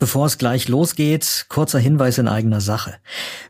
Bevor 0.00 0.24
es 0.24 0.38
gleich 0.38 0.66
losgeht, 0.66 1.44
kurzer 1.50 1.78
Hinweis 1.78 2.16
in 2.16 2.26
eigener 2.26 2.62
Sache. 2.62 2.94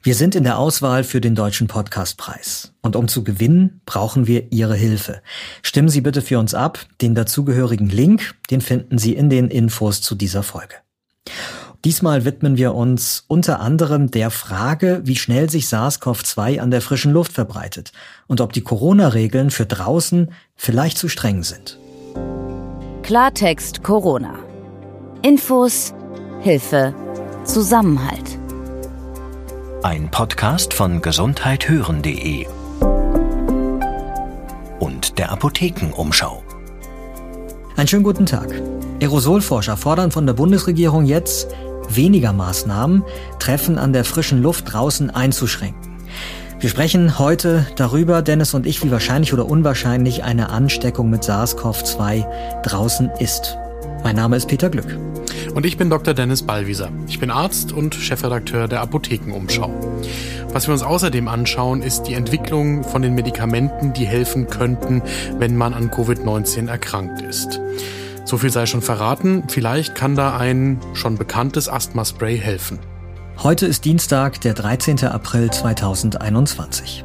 Wir 0.03 0.17
sind 0.17 0.35
in 0.35 0.43
der 0.43 0.59
Auswahl 0.59 1.05
für 1.05 1.21
den 1.21 1.37
Deutschen 1.37 1.69
Podcastpreis. 1.69 2.73
Und 2.83 2.97
um 2.97 3.07
zu 3.07 3.23
gewinnen, 3.23 3.81
brauchen 3.87 4.27
wir 4.27 4.53
Ihre 4.53 4.75
Hilfe. 4.75 5.23
Stimmen 5.63 5.89
Sie 5.89 6.01
bitte 6.01 6.23
für 6.23 6.41
uns 6.41 6.53
ab. 6.53 6.81
Den 7.01 7.15
dazugehörigen 7.15 7.89
Link, 7.89 8.35
den 8.51 8.61
finden 8.61 8.99
Sie 8.99 9.15
in 9.15 9.31
den 9.31 9.47
Infos 9.47 10.03
zu 10.03 10.17
dieser 10.17 10.43
Folge. 10.43 10.75
Diesmal 11.85 12.25
widmen 12.25 12.57
wir 12.57 12.75
uns 12.75 13.25
unter 13.29 13.61
anderem 13.61 14.11
der 14.11 14.33
Frage, 14.33 15.03
wie 15.05 15.17
schnell 15.17 15.49
sich 15.49 15.67
SARS-CoV-2 15.67 16.59
an 16.59 16.73
der 16.73 16.83
frischen 16.83 17.13
Luft 17.13 17.33
verbreitet 17.33 17.93
und 18.27 18.41
ob 18.41 18.53
die 18.53 18.63
Corona-Regeln 18.63 19.53
für 19.53 19.67
draußen 19.67 20.33
vielleicht 20.57 20.99
zu 20.99 21.09
streng 21.09 21.45
sind. 21.45 21.79
Klartext 23.05 23.85
Corona. 23.85 24.35
Infos 25.23 25.95
Hilfe, 26.43 26.95
Zusammenhalt. 27.45 28.39
Ein 29.83 30.11
Podcast 30.11 30.73
von 30.73 31.03
gesundheithören.de 31.03 32.47
und 34.79 35.19
der 35.19 35.33
Apothekenumschau. 35.33 36.43
Einen 37.77 37.89
schönen 37.89 38.05
guten 38.05 38.25
Tag. 38.25 38.55
Aerosolforscher 39.03 39.77
fordern 39.77 40.11
von 40.11 40.25
der 40.25 40.33
Bundesregierung 40.33 41.05
jetzt, 41.05 41.55
weniger 41.91 42.33
Maßnahmen, 42.33 43.05
Treffen 43.39 43.77
an 43.77 43.93
der 43.93 44.07
frischen 44.07 44.41
Luft 44.41 44.73
draußen 44.73 45.11
einzuschränken. 45.11 45.99
Wir 46.59 46.71
sprechen 46.71 47.19
heute 47.19 47.67
darüber, 47.77 48.23
Dennis 48.23 48.55
und 48.55 48.65
ich, 48.65 48.83
wie 48.83 48.91
wahrscheinlich 48.91 49.35
oder 49.35 49.45
unwahrscheinlich 49.45 50.25
eine 50.25 50.49
Ansteckung 50.49 51.11
mit 51.11 51.23
SARS-CoV-2 51.23 52.63
draußen 52.63 53.11
ist. 53.19 53.59
Mein 54.03 54.17
Name 54.17 54.37
ist 54.37 54.49
Peter 54.49 54.71
Glück. 54.71 54.99
Und 55.61 55.67
ich 55.67 55.77
bin 55.77 55.91
Dr. 55.91 56.15
Dennis 56.15 56.43
Ballwieser. 56.43 56.91
Ich 57.07 57.21
bin 57.21 57.31
Arzt 57.31 57.71
und 57.71 57.95
Chefredakteur 57.95 58.67
der 58.67 58.81
Apothekenumschau. 58.81 59.71
Was 60.55 60.67
wir 60.67 60.73
uns 60.73 60.83
außerdem 60.83 61.29
anschauen, 61.29 61.83
ist 61.83 62.05
die 62.05 62.15
Entwicklung 62.15 62.83
von 62.83 63.03
den 63.03 63.15
Medikamenten, 63.15 63.93
die 63.93 64.07
helfen 64.07 64.47
könnten, 64.47 65.03
wenn 65.39 65.59
man 65.59 65.75
an 65.75 65.91
Covid-19 65.91 66.71
erkrankt 66.71 67.21
ist. 67.21 67.61
So 68.25 68.39
viel 68.39 68.49
sei 68.49 68.65
schon 68.65 68.81
verraten, 68.81 69.43
vielleicht 69.49 69.95
kann 69.95 70.17
da 70.17 70.35
ein 70.35 70.81
schon 70.95 71.19
bekanntes 71.19 71.69
Asthma-Spray 71.69 72.39
helfen. 72.39 72.79
Heute 73.43 73.67
ist 73.67 73.85
Dienstag, 73.85 74.41
der 74.41 74.55
13. 74.55 75.05
April 75.05 75.51
2021. 75.51 77.05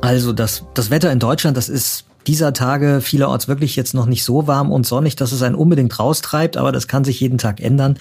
Also 0.00 0.32
das, 0.32 0.64
das 0.74 0.90
Wetter 0.90 1.10
in 1.10 1.18
Deutschland, 1.18 1.56
das 1.56 1.68
ist 1.68 2.04
dieser 2.26 2.52
Tage 2.52 3.00
vielerorts 3.00 3.48
wirklich 3.48 3.76
jetzt 3.76 3.94
noch 3.94 4.06
nicht 4.06 4.24
so 4.24 4.46
warm 4.46 4.70
und 4.70 4.86
sonnig, 4.86 5.16
dass 5.16 5.32
es 5.32 5.42
einen 5.42 5.54
unbedingt 5.54 5.98
raustreibt, 5.98 6.56
aber 6.56 6.72
das 6.72 6.88
kann 6.88 7.04
sich 7.04 7.20
jeden 7.20 7.38
Tag 7.38 7.60
ändern. 7.60 7.98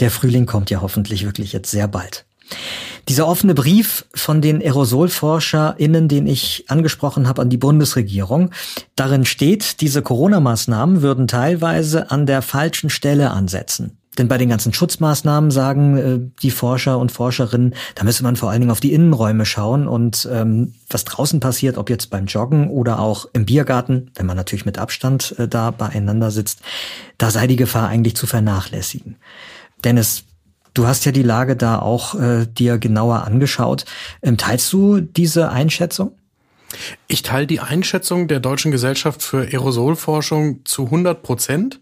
Der 0.00 0.10
Frühling 0.10 0.46
kommt 0.46 0.70
ja 0.70 0.80
hoffentlich 0.80 1.24
wirklich 1.24 1.52
jetzt 1.52 1.70
sehr 1.70 1.88
bald. 1.88 2.24
Dieser 3.08 3.26
offene 3.26 3.54
Brief 3.54 4.06
von 4.14 4.40
den 4.40 4.62
AerosolforscherInnen, 4.62 6.08
den 6.08 6.26
ich 6.26 6.64
angesprochen 6.68 7.28
habe 7.28 7.42
an 7.42 7.50
die 7.50 7.58
Bundesregierung, 7.58 8.50
darin 8.96 9.26
steht, 9.26 9.80
diese 9.82 10.00
Corona-Maßnahmen 10.00 11.02
würden 11.02 11.26
teilweise 11.26 12.10
an 12.10 12.24
der 12.26 12.40
falschen 12.40 12.88
Stelle 12.88 13.30
ansetzen. 13.30 13.98
Denn 14.18 14.28
bei 14.28 14.38
den 14.38 14.48
ganzen 14.48 14.72
Schutzmaßnahmen 14.72 15.50
sagen 15.50 15.96
äh, 15.96 16.20
die 16.42 16.50
Forscher 16.50 16.98
und 16.98 17.12
Forscherinnen, 17.12 17.74
da 17.94 18.04
müsse 18.04 18.22
man 18.22 18.36
vor 18.36 18.50
allen 18.50 18.60
Dingen 18.60 18.70
auf 18.70 18.80
die 18.80 18.92
Innenräume 18.92 19.44
schauen 19.44 19.88
und 19.88 20.28
ähm, 20.30 20.74
was 20.88 21.04
draußen 21.04 21.40
passiert, 21.40 21.78
ob 21.78 21.90
jetzt 21.90 22.10
beim 22.10 22.26
Joggen 22.26 22.68
oder 22.68 22.98
auch 22.98 23.26
im 23.32 23.46
Biergarten, 23.46 24.10
wenn 24.14 24.26
man 24.26 24.36
natürlich 24.36 24.66
mit 24.66 24.78
Abstand 24.78 25.34
äh, 25.38 25.48
da 25.48 25.70
beieinander 25.70 26.30
sitzt, 26.30 26.60
da 27.18 27.30
sei 27.30 27.46
die 27.46 27.56
Gefahr 27.56 27.88
eigentlich 27.88 28.16
zu 28.16 28.26
vernachlässigen. 28.26 29.16
Dennis, 29.84 30.24
du 30.74 30.86
hast 30.86 31.04
ja 31.04 31.12
die 31.12 31.22
Lage 31.22 31.56
da 31.56 31.78
auch 31.78 32.14
äh, 32.14 32.46
dir 32.46 32.78
genauer 32.78 33.24
angeschaut. 33.24 33.84
Ähm, 34.22 34.36
teilst 34.36 34.72
du 34.72 35.00
diese 35.00 35.50
Einschätzung? 35.50 36.12
Ich 37.06 37.22
teile 37.22 37.46
die 37.46 37.60
Einschätzung 37.60 38.28
der 38.28 38.40
Deutschen 38.40 38.70
Gesellschaft 38.70 39.22
für 39.22 39.42
Aerosolforschung 39.42 40.64
zu 40.64 40.86
100 40.86 41.22
Prozent. 41.22 41.80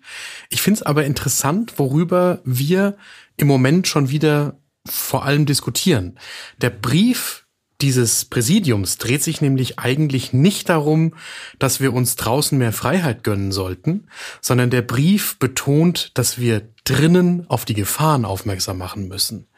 Ich 0.51 0.63
finde 0.63 0.79
es 0.79 0.83
aber 0.83 1.05
interessant, 1.05 1.79
worüber 1.79 2.41
wir 2.45 2.97
im 3.37 3.47
Moment 3.47 3.89
schon 3.89 4.11
wieder 4.11 4.59
vor 4.87 5.25
allem 5.25 5.47
diskutieren. 5.47 6.19
Der 6.61 6.71
Brief 6.71 7.43
dieses 7.83 8.25
Präsidiums 8.25 8.97
dreht 8.99 9.23
sich 9.23 9.41
nämlich 9.41 9.79
eigentlich 9.79 10.33
nicht 10.33 10.69
darum, 10.69 11.15
dass 11.59 11.81
wir 11.81 11.93
uns 11.93 12.15
draußen 12.15 12.57
mehr 12.57 12.73
Freiheit 12.73 13.25
gönnen 13.25 13.51
sollten, 13.51 14.07
sondern 14.41 14.71
der 14.71 14.83
Brief 14.83 15.37
betont, 15.39 16.13
dass 16.15 16.39
wir 16.39 16.69
drinnen 16.85 17.45
auf 17.49 17.65
die 17.65 17.75
Gefahren 17.75 18.25
aufmerksam 18.25 18.79
machen 18.79 19.09
müssen. 19.09 19.49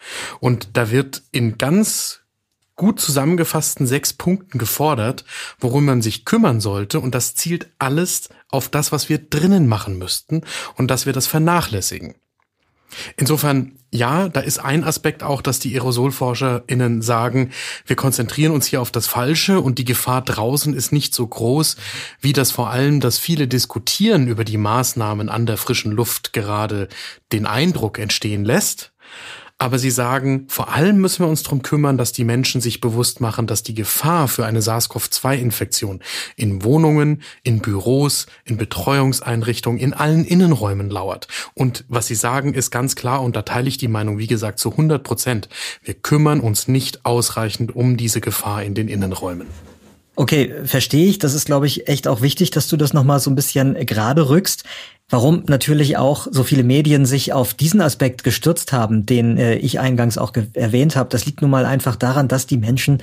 Und 0.41 0.71
da 0.73 0.91
wird 0.91 1.23
in 1.33 1.59
ganz 1.59 2.24
gut 2.77 3.01
zusammengefassten 3.01 3.87
sechs 3.87 4.13
Punkten 4.13 4.59
gefordert, 4.59 5.25
worum 5.59 5.85
man 5.85 6.03
sich 6.03 6.25
kümmern 6.25 6.61
sollte. 6.61 7.01
Und 7.01 7.15
das 7.15 7.35
zielt 7.35 7.71
alles 7.79 8.29
auf 8.51 8.69
das, 8.69 8.93
was 8.93 9.09
wir 9.09 9.19
drinnen 9.19 9.69
machen 9.69 9.99
müssten 9.99 10.43
und 10.77 10.91
dass 10.91 11.07
wir 11.07 11.13
das 11.13 11.27
vernachlässigen. 11.27 12.15
Insofern, 13.17 13.73
ja, 13.91 14.29
da 14.29 14.41
ist 14.41 14.59
ein 14.59 14.85
Aspekt 14.85 15.23
auch, 15.23 15.43
dass 15.43 15.59
die 15.59 15.75
AerosolforscherInnen 15.75 17.03
sagen, 17.03 17.51
wir 17.87 17.97
konzentrieren 17.97 18.53
uns 18.53 18.67
hier 18.67 18.81
auf 18.81 18.91
das 18.91 19.07
Falsche 19.07 19.61
und 19.61 19.79
die 19.79 19.85
Gefahr 19.85 20.23
draußen 20.23 20.75
ist 20.75 20.93
nicht 20.93 21.15
so 21.15 21.27
groß, 21.27 21.77
wie 22.21 22.33
das 22.33 22.51
vor 22.51 22.71
allem, 22.71 23.01
dass 23.01 23.19
viele 23.19 23.49
diskutieren 23.49 24.29
über 24.29 24.45
die 24.45 24.59
Maßnahmen 24.59 25.29
an 25.29 25.47
der 25.47 25.57
frischen 25.57 25.93
Luft 25.93 26.33
gerade 26.33 26.89
den 27.33 27.47
Eindruck 27.47 27.99
entstehen 27.99 28.45
lässt. 28.45 28.93
Aber 29.59 29.79
sie 29.79 29.91
sagen, 29.91 30.47
vor 30.49 30.73
allem 30.73 30.99
müssen 30.99 31.25
wir 31.25 31.29
uns 31.29 31.45
darum 31.45 31.63
kümmern, 31.63 31.97
dass 31.97 32.13
die 32.13 32.25
Menschen 32.25 32.61
sich 32.61 32.81
bewusst 32.81 33.21
machen, 33.21 33.47
dass 33.47 33.63
die 33.63 33.75
Gefahr 33.75 34.27
für 34.27 34.45
eine 34.45 34.61
SARS-CoV-2-Infektion 34.61 36.01
in 36.37 36.65
Wohnungen, 36.65 37.23
in 37.45 37.61
Büros, 37.61 38.27
in 38.45 38.57
Betreuungseinrichtungen, 38.57 39.79
in 39.79 39.95
allen 39.95 40.25
Innenräumen 40.25 40.91
lauert. 40.91 41.29
Und 41.55 41.85
was 41.89 42.09
sie 42.09 42.17
sagen, 42.17 42.53
ist 42.53 42.73
ganz 42.73 42.97
klar, 42.97 43.23
und 43.23 43.37
da 43.37 43.43
teile 43.43 43.69
ich 43.69 43.79
die 43.79 43.89
Meinung, 43.89 44.19
wie 44.19 44.27
gesagt, 44.27 44.59
zu 44.59 44.73
100 44.73 45.05
Prozent. 45.05 45.49
Wir 45.85 45.95
kümmern 45.95 46.41
uns 46.41 46.67
nicht 46.67 47.07
ausreichend 47.07 47.77
um 47.77 47.97
diese 47.97 48.21
Gefahr 48.21 48.65
in 48.65 48.75
den 48.75 48.89
Innenräumen. 48.89 49.47
Okay, 50.17 50.55
verstehe 50.65 51.09
ich. 51.09 51.19
Das 51.19 51.35
ist, 51.35 51.47
glaube 51.47 51.67
ich, 51.67 51.89
echt 51.89 52.07
auch 52.07 52.21
wichtig, 52.21 52.53
dass 52.53 52.69
du 52.69 52.77
das 52.77 52.93
nochmal 52.93 53.19
so 53.19 53.31
ein 53.31 53.35
bisschen 53.35 53.75
gerade 53.85 54.29
rückst. 54.29 54.63
Warum 55.11 55.45
natürlich 55.47 55.97
auch 55.99 56.27
so 56.31 56.45
viele 56.45 56.65
Medien 56.65 57.05
sich 57.05 57.33
auf 57.33 57.53
diesen 57.53 57.83
Aspekt 57.83 58.25
gestürzt 58.25 58.73
haben, 58.73 59.05
den 59.05 59.37
äh, 59.37 59.57
ich 59.57 59.79
eingangs 59.79 60.17
auch 60.17 60.33
erwähnt 60.55 60.97
habe, 60.97 61.11
das 61.11 61.27
liegt 61.27 61.43
nun 61.43 61.51
mal 61.51 61.67
einfach 61.67 61.97
daran, 61.97 62.27
dass 62.27 62.47
die 62.47 62.57
Menschen 62.57 63.03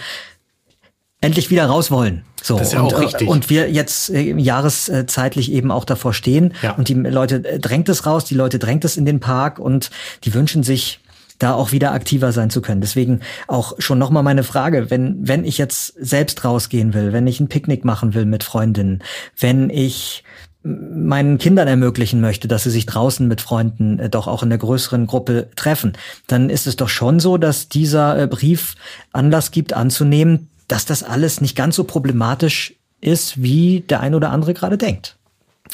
endlich 1.21 1.51
wieder 1.51 1.67
raus 1.67 1.91
wollen. 1.91 2.23
So, 2.41 2.57
das 2.57 2.67
ist 2.67 2.73
ja 2.73 2.81
und, 2.81 2.93
auch 2.95 2.99
richtig. 2.99 3.27
und 3.27 3.49
wir 3.51 3.71
jetzt 3.71 4.09
äh, 4.09 4.33
jahreszeitlich 4.35 5.51
eben 5.51 5.69
auch 5.69 5.85
davor 5.85 6.13
stehen 6.13 6.55
ja. 6.63 6.71
und 6.71 6.89
die 6.89 6.95
Leute 6.95 7.45
äh, 7.45 7.59
drängt 7.59 7.87
es 7.87 8.07
raus, 8.07 8.25
die 8.25 8.33
Leute 8.35 8.57
drängt 8.57 8.83
es 8.83 8.97
in 8.97 9.05
den 9.05 9.19
Park 9.19 9.59
und 9.59 9.91
die 10.23 10.33
wünschen 10.33 10.63
sich 10.63 10.99
da 11.37 11.53
auch 11.53 11.71
wieder 11.71 11.91
aktiver 11.91 12.31
sein 12.31 12.49
zu 12.49 12.61
können. 12.61 12.81
Deswegen 12.81 13.21
auch 13.47 13.73
schon 13.79 13.97
nochmal 13.99 14.23
meine 14.23 14.43
Frage, 14.43 14.89
wenn, 14.89 15.27
wenn 15.27 15.43
ich 15.43 15.57
jetzt 15.57 15.93
selbst 15.99 16.43
rausgehen 16.43 16.93
will, 16.93 17.13
wenn 17.13 17.27
ich 17.27 17.39
ein 17.39 17.47
Picknick 17.47 17.85
machen 17.85 18.13
will 18.13 18.25
mit 18.25 18.43
Freundinnen, 18.43 19.03
wenn 19.39 19.69
ich 19.69 20.23
meinen 20.63 21.37
Kindern 21.37 21.67
ermöglichen 21.67 22.21
möchte, 22.21 22.47
dass 22.47 22.63
sie 22.63 22.69
sich 22.69 22.85
draußen 22.85 23.27
mit 23.27 23.41
Freunden 23.41 23.99
äh, 23.99 24.09
doch 24.09 24.27
auch 24.27 24.43
in 24.43 24.49
der 24.49 24.59
größeren 24.59 25.07
Gruppe 25.07 25.49
treffen, 25.55 25.93
dann 26.27 26.49
ist 26.49 26.67
es 26.67 26.75
doch 26.75 26.89
schon 26.89 27.19
so, 27.19 27.37
dass 27.37 27.69
dieser 27.69 28.21
äh, 28.21 28.27
Brief 28.27 28.75
Anlass 29.11 29.51
gibt 29.51 29.73
anzunehmen, 29.73 30.49
dass 30.67 30.85
das 30.85 31.03
alles 31.03 31.41
nicht 31.41 31.55
ganz 31.55 31.75
so 31.75 31.83
problematisch 31.83 32.75
ist, 33.01 33.41
wie 33.41 33.81
der 33.81 34.01
ein 34.01 34.13
oder 34.13 34.29
andere 34.29 34.53
gerade 34.53 34.77
denkt. 34.77 35.17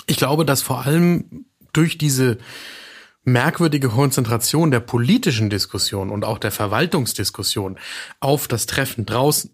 Ich 0.06 0.18
glaube, 0.18 0.46
dass 0.46 0.62
vor 0.62 0.86
allem 0.86 1.46
durch 1.74 1.98
diese 1.98 2.38
merkwürdige 3.26 3.90
Konzentration 3.90 4.72
der 4.72 4.80
politischen 4.80 5.50
Diskussion 5.50 6.10
und 6.10 6.24
auch 6.24 6.38
der 6.38 6.52
Verwaltungsdiskussion 6.52 7.78
auf 8.22 8.48
das 8.48 8.68
Treffen 8.68 9.06
draußen 9.06 9.52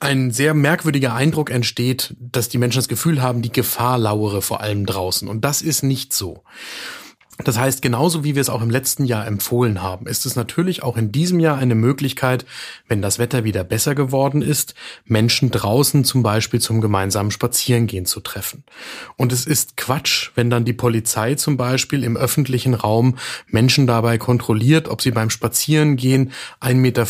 ein 0.00 0.32
sehr 0.32 0.54
merkwürdiger 0.54 1.14
Eindruck 1.14 1.50
entsteht, 1.50 2.14
dass 2.18 2.48
die 2.48 2.58
Menschen 2.58 2.78
das 2.78 2.88
Gefühl 2.88 3.22
haben, 3.22 3.42
die 3.42 3.52
Gefahr 3.52 3.98
lauere 3.98 4.42
vor 4.42 4.60
allem 4.60 4.84
draußen. 4.84 5.28
Und 5.28 5.44
das 5.44 5.62
ist 5.62 5.82
nicht 5.82 6.12
so. 6.12 6.42
Das 7.44 7.58
heißt, 7.58 7.82
genauso 7.82 8.24
wie 8.24 8.34
wir 8.34 8.40
es 8.40 8.48
auch 8.48 8.62
im 8.62 8.70
letzten 8.70 9.04
Jahr 9.04 9.26
empfohlen 9.26 9.82
haben, 9.82 10.06
ist 10.06 10.24
es 10.24 10.36
natürlich 10.36 10.82
auch 10.82 10.96
in 10.96 11.12
diesem 11.12 11.38
Jahr 11.38 11.58
eine 11.58 11.74
Möglichkeit, 11.74 12.46
wenn 12.88 13.02
das 13.02 13.18
Wetter 13.18 13.44
wieder 13.44 13.62
besser 13.62 13.94
geworden 13.94 14.40
ist, 14.40 14.74
Menschen 15.04 15.50
draußen 15.50 16.04
zum 16.04 16.22
Beispiel 16.22 16.60
zum 16.60 16.80
gemeinsamen 16.80 17.30
Spazierengehen 17.30 18.06
zu 18.06 18.20
treffen. 18.20 18.64
Und 19.16 19.32
es 19.32 19.46
ist 19.46 19.76
Quatsch, 19.76 20.30
wenn 20.34 20.48
dann 20.48 20.64
die 20.64 20.72
Polizei 20.72 21.34
zum 21.34 21.58
Beispiel 21.58 22.04
im 22.04 22.16
öffentlichen 22.16 22.72
Raum 22.72 23.18
Menschen 23.48 23.86
dabei 23.86 24.16
kontrolliert, 24.16 24.88
ob 24.88 25.02
sie 25.02 25.10
beim 25.10 25.28
Spazierengehen 25.28 26.32
1,50 26.62 26.74
Meter 26.74 27.02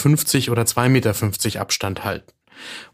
oder 0.52 0.62
2,50 0.62 0.88
Meter 0.88 1.60
Abstand 1.60 2.04
halten. 2.04 2.35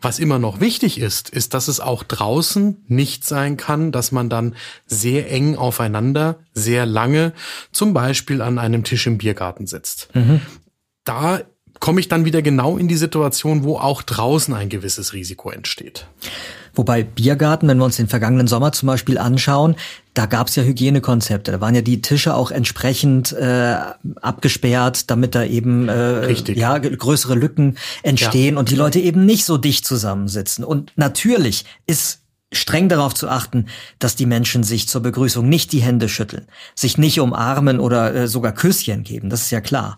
Was 0.00 0.18
immer 0.18 0.38
noch 0.38 0.60
wichtig 0.60 0.98
ist, 0.98 1.30
ist, 1.30 1.54
dass 1.54 1.68
es 1.68 1.80
auch 1.80 2.02
draußen 2.02 2.84
nicht 2.88 3.24
sein 3.24 3.56
kann, 3.56 3.92
dass 3.92 4.12
man 4.12 4.28
dann 4.28 4.54
sehr 4.86 5.30
eng 5.30 5.56
aufeinander, 5.56 6.38
sehr 6.52 6.86
lange, 6.86 7.32
zum 7.72 7.94
Beispiel 7.94 8.42
an 8.42 8.58
einem 8.58 8.84
Tisch 8.84 9.06
im 9.06 9.18
Biergarten 9.18 9.66
sitzt. 9.66 10.14
Mhm. 10.14 10.40
Da 11.04 11.42
komme 11.80 12.00
ich 12.00 12.08
dann 12.08 12.24
wieder 12.24 12.42
genau 12.42 12.78
in 12.78 12.88
die 12.88 12.96
Situation, 12.96 13.64
wo 13.64 13.76
auch 13.76 14.02
draußen 14.02 14.54
ein 14.54 14.68
gewisses 14.68 15.12
Risiko 15.12 15.50
entsteht. 15.50 16.06
Wobei 16.74 17.02
Biergarten, 17.02 17.68
wenn 17.68 17.78
wir 17.78 17.84
uns 17.84 17.96
den 17.96 18.08
vergangenen 18.08 18.46
Sommer 18.46 18.72
zum 18.72 18.86
Beispiel 18.86 19.18
anschauen, 19.18 19.76
da 20.14 20.26
gab 20.26 20.48
es 20.48 20.56
ja 20.56 20.62
Hygienekonzepte. 20.62 21.52
Da 21.52 21.60
waren 21.60 21.74
ja 21.74 21.82
die 21.82 22.02
Tische 22.02 22.34
auch 22.34 22.50
entsprechend 22.50 23.32
äh, 23.32 23.76
abgesperrt, 24.20 25.10
damit 25.10 25.34
da 25.34 25.44
eben 25.44 25.88
äh, 25.88 26.32
ja 26.52 26.78
größere 26.78 27.34
Lücken 27.34 27.76
entstehen 28.02 28.54
ja. 28.54 28.60
und 28.60 28.70
die 28.70 28.76
Leute 28.76 29.00
eben 29.00 29.24
nicht 29.24 29.44
so 29.44 29.58
dicht 29.58 29.86
zusammensitzen. 29.86 30.64
Und 30.64 30.92
natürlich 30.96 31.64
ist 31.86 32.22
streng 32.52 32.88
darauf 32.88 33.14
zu 33.14 33.28
achten, 33.28 33.66
dass 33.98 34.16
die 34.16 34.26
Menschen 34.26 34.62
sich 34.62 34.88
zur 34.88 35.02
Begrüßung 35.02 35.48
nicht 35.48 35.72
die 35.72 35.80
Hände 35.80 36.08
schütteln, 36.08 36.46
sich 36.74 36.98
nicht 36.98 37.18
umarmen 37.20 37.80
oder 37.80 38.14
äh, 38.14 38.28
sogar 38.28 38.52
Küsschen 38.52 39.02
geben, 39.02 39.30
das 39.30 39.42
ist 39.42 39.50
ja 39.50 39.60
klar. 39.60 39.96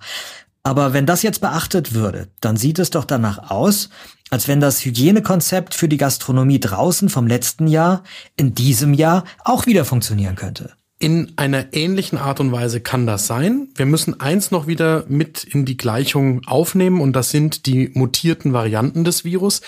Aber 0.65 0.95
wenn 0.95 1.05
das 1.05 1.23
jetzt 1.23 1.43
beachtet 1.43 1.93
würde, 1.93 2.29
dann 2.41 2.57
sieht 2.57 2.79
es 2.79 2.89
doch 2.89 3.05
danach 3.05 3.51
aus, 3.51 3.91
als 4.31 4.49
wenn 4.49 4.61
das 4.61 4.85
Hygienekonzept 4.85 5.75
für 5.75 5.89
die 5.89 5.99
Gastronomie 5.99 6.59
draußen 6.59 7.11
vom 7.11 7.27
letzten 7.27 7.67
Jahr 7.67 8.03
in 8.37 8.55
diesem 8.55 8.95
Jahr 8.95 9.25
auch 9.45 9.67
wieder 9.67 9.85
funktionieren 9.85 10.37
könnte. 10.37 10.73
In 11.05 11.35
einer 11.37 11.75
ähnlichen 11.75 12.17
Art 12.17 12.41
und 12.41 12.51
Weise 12.51 12.81
kann 12.81 13.07
das 13.07 13.27
sein. 13.27 13.69
Wir 13.75 13.85
müssen 13.85 14.23
eins 14.23 14.51
noch 14.51 14.67
wieder 14.67 15.05
mit 15.07 15.45
in 15.45 15.67
die 15.67 15.77
Gleichung 15.77 16.41
aufnehmen 16.47 17.03
und 17.03 17.13
das 17.13 17.29
sind 17.29 17.67
die 17.67 17.91
mutierten 17.93 18.55
Varianten 18.55 19.05
des 19.05 19.23
Virus, 19.23 19.61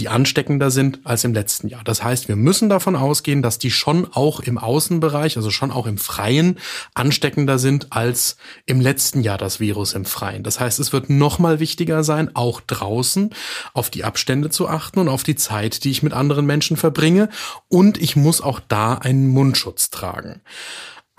die 0.00 0.08
ansteckender 0.08 0.72
sind 0.72 0.98
als 1.04 1.22
im 1.22 1.32
letzten 1.32 1.68
Jahr. 1.68 1.84
Das 1.84 2.02
heißt, 2.02 2.26
wir 2.26 2.34
müssen 2.34 2.68
davon 2.68 2.96
ausgehen, 2.96 3.40
dass 3.40 3.58
die 3.58 3.70
schon 3.70 4.08
auch 4.12 4.40
im 4.40 4.58
Außenbereich, 4.58 5.36
also 5.36 5.50
schon 5.50 5.70
auch 5.70 5.86
im 5.86 5.96
Freien 5.96 6.58
ansteckender 6.92 7.60
sind 7.60 7.92
als 7.92 8.36
im 8.66 8.80
letzten 8.80 9.20
Jahr 9.20 9.38
das 9.38 9.60
Virus 9.60 9.92
im 9.92 10.04
Freien. 10.04 10.42
Das 10.42 10.58
heißt, 10.58 10.80
es 10.80 10.92
wird 10.92 11.08
noch 11.08 11.38
mal 11.38 11.60
wichtiger 11.60 12.02
sein, 12.02 12.34
auch 12.34 12.60
draußen 12.60 13.30
auf 13.74 13.90
die 13.90 14.02
Abstände 14.02 14.50
zu 14.50 14.66
achten 14.66 14.98
und 14.98 15.08
auf 15.08 15.22
die 15.22 15.36
Zeit, 15.36 15.84
die 15.84 15.92
ich 15.92 16.02
mit 16.02 16.14
anderen 16.14 16.46
Menschen 16.46 16.76
verbringe 16.76 17.28
und 17.68 17.96
ich 18.02 18.16
muss 18.16 18.40
auch 18.40 18.58
da 18.66 18.94
einen 18.94 19.28
Mundschutz 19.28 19.90
tragen. 19.90 20.40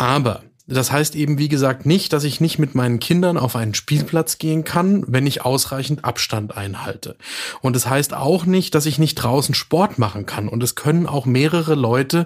Aber 0.01 0.41
das 0.65 0.91
heißt 0.91 1.15
eben, 1.15 1.37
wie 1.37 1.47
gesagt, 1.47 1.85
nicht, 1.85 2.11
dass 2.11 2.23
ich 2.23 2.41
nicht 2.41 2.57
mit 2.57 2.73
meinen 2.73 2.99
Kindern 2.99 3.37
auf 3.37 3.55
einen 3.55 3.75
Spielplatz 3.75 4.39
gehen 4.39 4.63
kann, 4.63 5.03
wenn 5.05 5.27
ich 5.27 5.45
ausreichend 5.45 6.05
Abstand 6.05 6.57
einhalte. 6.57 7.17
Und 7.61 7.75
es 7.75 7.83
das 7.83 7.91
heißt 7.91 8.13
auch 8.15 8.45
nicht, 8.45 8.73
dass 8.73 8.87
ich 8.87 8.97
nicht 8.97 9.13
draußen 9.13 9.53
Sport 9.53 9.99
machen 9.99 10.25
kann. 10.25 10.47
Und 10.47 10.63
es 10.63 10.73
können 10.73 11.05
auch 11.05 11.27
mehrere 11.27 11.75
Leute 11.75 12.25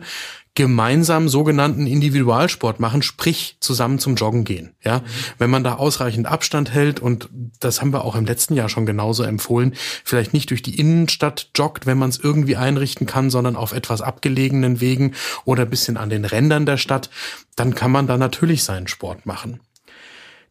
gemeinsam 0.56 1.28
sogenannten 1.28 1.86
Individualsport 1.86 2.80
machen, 2.80 3.02
sprich 3.02 3.58
zusammen 3.60 4.00
zum 4.00 4.16
Joggen 4.16 4.46
gehen. 4.46 4.74
Ja, 4.84 5.00
mhm. 5.00 5.04
wenn 5.38 5.50
man 5.50 5.64
da 5.64 5.76
ausreichend 5.76 6.28
Abstand 6.28 6.74
hält 6.74 7.00
und 7.00 7.30
das 7.60 7.82
haben 7.82 7.92
wir 7.92 8.06
auch 8.06 8.16
im 8.16 8.26
letzten 8.26 8.56
Jahr 8.56 8.70
schon 8.70 8.86
genauso 8.86 9.24
empfohlen, 9.24 9.74
vielleicht 10.04 10.34
nicht 10.34 10.50
durch 10.50 10.64
die 10.64 10.80
Innenstadt 10.80 11.50
joggt, 11.56 11.86
wenn 11.86 11.98
man 11.98 12.10
es 12.10 12.20
irgendwie 12.20 12.56
einrichten 12.56 13.06
kann, 13.06 13.30
sondern 13.30 13.56
auf 13.56 13.74
etwas 13.74 14.02
abgelegenen 14.02 14.80
Wegen 14.80 15.14
oder 15.44 15.66
bisschen 15.66 15.98
an 15.98 16.10
den 16.10 16.26
Rändern 16.26 16.66
der 16.66 16.78
Stadt, 16.78 17.10
dann 17.56 17.76
kann 17.76 17.92
man 17.92 18.08
da 18.08 18.18
natürlich 18.18 18.64
seinen 18.64 18.88
Sport 18.88 19.26
machen. 19.26 19.60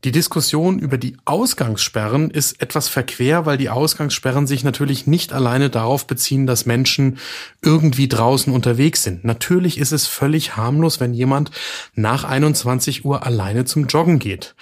Die 0.04 0.12
Diskussion 0.12 0.78
über 0.78 0.98
die 0.98 1.16
Ausgangssperren 1.24 2.30
ist 2.30 2.60
etwas 2.60 2.88
verquer, 2.88 3.46
weil 3.46 3.56
die 3.56 3.70
Ausgangssperren 3.70 4.46
sich 4.46 4.62
natürlich 4.62 5.06
nicht 5.06 5.32
alleine 5.32 5.70
darauf 5.70 6.06
beziehen, 6.06 6.46
dass 6.46 6.66
Menschen 6.66 7.16
irgendwie 7.62 8.06
draußen 8.06 8.52
unterwegs 8.52 9.02
sind. 9.02 9.24
Natürlich 9.24 9.78
ist 9.78 9.92
es 9.92 10.06
völlig 10.06 10.58
harmlos, 10.58 11.00
wenn 11.00 11.14
jemand 11.14 11.52
nach 11.94 12.24
21 12.24 13.06
Uhr 13.06 13.24
alleine 13.24 13.64
zum 13.64 13.86
Joggen 13.86 14.18
geht. 14.18 14.54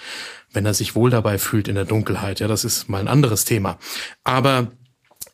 Wenn 0.53 0.65
er 0.65 0.73
sich 0.73 0.95
wohl 0.95 1.09
dabei 1.09 1.37
fühlt 1.37 1.67
in 1.67 1.75
der 1.75 1.85
Dunkelheit. 1.85 2.39
Ja, 2.39 2.47
das 2.47 2.63
ist 2.63 2.87
mal 2.87 3.01
ein 3.01 3.09
anderes 3.09 3.43
Thema. 3.43 3.77
Aber 4.23 4.71